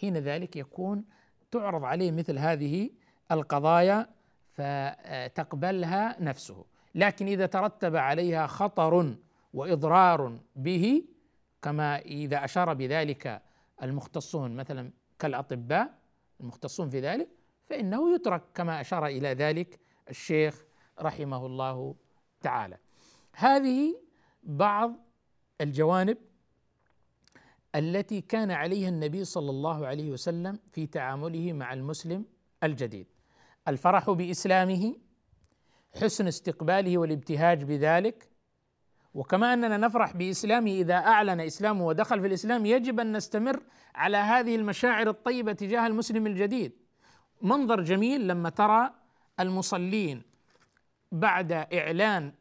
حين 0.00 0.16
ذلك 0.16 0.56
يكون 0.56 1.04
تعرض 1.50 1.84
عليه 1.84 2.12
مثل 2.12 2.38
هذه 2.38 2.90
القضايا 3.32 4.08
فتقبلها 4.52 6.16
نفسه. 6.20 6.64
لكن 6.94 7.26
إذا 7.26 7.46
ترتب 7.46 7.96
عليها 7.96 8.46
خطر 8.46 9.14
وإضرار 9.54 10.38
به 10.56 11.04
كما 11.62 11.98
إذا 11.98 12.44
أشار 12.44 12.74
بذلك 12.74 13.42
المختصون 13.82 14.56
مثلا 14.56 14.90
كالأطباء 15.18 15.94
المختصون 16.40 16.90
في 16.90 17.00
ذلك 17.00 17.28
فإنه 17.68 18.14
يترك 18.14 18.42
كما 18.54 18.80
أشار 18.80 19.06
إلى 19.06 19.28
ذلك 19.28 19.80
الشيخ 20.10 20.64
رحمه 21.00 21.46
الله 21.46 21.94
تعالى. 22.40 22.78
هذه 23.32 23.96
بعض 24.42 24.94
الجوانب 25.60 26.18
التي 27.74 28.20
كان 28.20 28.50
عليها 28.50 28.88
النبي 28.88 29.24
صلى 29.24 29.50
الله 29.50 29.86
عليه 29.86 30.10
وسلم 30.10 30.58
في 30.72 30.86
تعامله 30.86 31.52
مع 31.52 31.72
المسلم 31.72 32.24
الجديد. 32.62 33.06
الفرح 33.68 34.10
بإسلامه 34.10 34.96
حسن 36.00 36.26
استقباله 36.26 36.98
والابتهاج 36.98 37.64
بذلك. 37.64 38.28
وكما 39.14 39.52
أننا 39.52 39.76
نفرح 39.76 40.16
بإسلامه 40.16 40.70
إذا 40.70 40.94
أعلن 40.94 41.40
إسلامه 41.40 41.86
ودخل 41.86 42.20
في 42.20 42.26
الإسلام 42.26 42.66
يجب 42.66 43.00
أن 43.00 43.16
نستمر 43.16 43.62
على 43.94 44.16
هذه 44.16 44.56
المشاعر 44.56 45.08
الطيبة 45.08 45.52
تجاه 45.52 45.86
المسلم 45.86 46.26
الجديد. 46.26 46.72
منظر 47.42 47.80
جميل 47.80 48.28
لما 48.28 48.50
ترى 48.50 49.01
المصلين 49.40 50.22
بعد 51.12 51.52
إعلان 51.52 52.32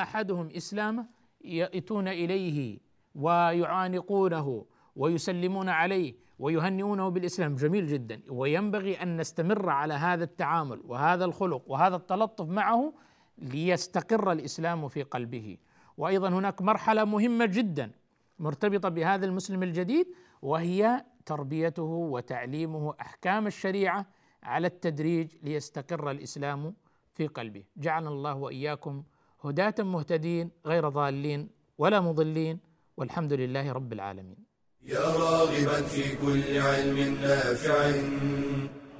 أحدهم 0.00 0.48
إسلامه 0.56 1.06
يأتون 1.44 2.08
إليه 2.08 2.78
ويعانقونه 3.14 4.64
ويسلمون 4.96 5.68
عليه 5.68 6.14
ويهنئونه 6.38 7.08
بالإسلام. 7.08 7.54
جميل 7.54 7.86
جدا. 7.86 8.20
وينبغي 8.28 9.02
أن 9.02 9.16
نستمر 9.16 9.68
على 9.68 9.94
هذا 9.94 10.24
التعامل 10.24 10.80
وهذا 10.84 11.24
الخلق 11.24 11.62
وهذا 11.66 11.96
التلطف 11.96 12.48
معه 12.48 12.92
ليستقر 13.38 14.32
الإسلام 14.32 14.88
في 14.88 15.02
قلبه. 15.02 15.56
وأيضا 15.96 16.28
هناك 16.28 16.62
مرحلة 16.62 17.04
مهمة 17.04 17.46
جدا 17.46 17.90
مرتبطة 18.38 18.88
بهذا 18.88 19.26
المسلم 19.26 19.62
الجديد 19.62 20.06
وهي 20.42 21.04
تربيته 21.26 21.82
وتعليمه 21.82 22.94
أحكام 23.00 23.46
الشريعة 23.46 24.06
على 24.42 24.66
التدريج 24.66 25.28
ليستقر 25.42 26.10
الإسلام 26.10 26.74
في 27.12 27.26
قلبه. 27.26 27.64
جعلنا 27.76 28.10
الله 28.10 28.34
وإياكم 28.34 29.02
هداة 29.44 29.74
مهتدين 29.78 30.50
غير 30.66 30.88
ضالين 30.88 31.48
ولا 31.78 32.00
مضلين 32.00 32.58
والحمد 32.96 33.32
لله 33.32 33.72
رب 33.72 33.92
العالمين. 33.92 34.36
يا 34.82 34.98
راغبا 34.98 35.82
في 35.82 36.16
كل 36.16 36.58
علم 36.58 36.98
نافع 37.22 37.92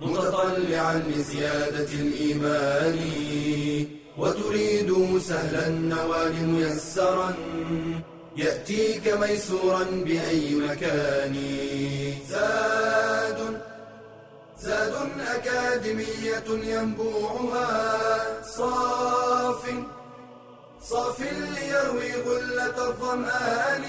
متطلعا 0.03 0.99
لزيادة 0.99 1.93
الإيمان 1.93 2.99
وتريد 4.19 5.19
سهلا 5.19 5.69
النوال 5.69 6.47
ميسرا 6.49 7.35
يأتيك 8.37 9.09
ميسورا 9.21 9.85
بأي 9.85 10.55
مكان. 10.55 11.35
زاد 12.29 13.20
زاد 14.63 14.95
أكاديمية 15.21 16.49
ينبوعها. 16.49 18.43
صاف 18.43 19.63
صاف 20.83 21.21
ليروي 21.21 22.13
غلة 22.15 22.89
الظمآن. 22.89 23.85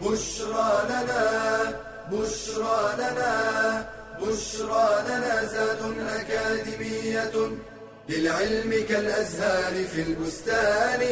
بشرى 0.00 0.72
لنا 0.90 1.20
بشرى 2.12 2.94
لنا 2.98 3.34
بشرى 4.20 4.88
لنا 5.08 5.44
زاد 5.44 5.82
أكاديمية 6.16 7.36
للعلم 8.08 8.84
كالأزهار 8.88 9.84
في 9.84 10.02
البستان. 10.02 11.02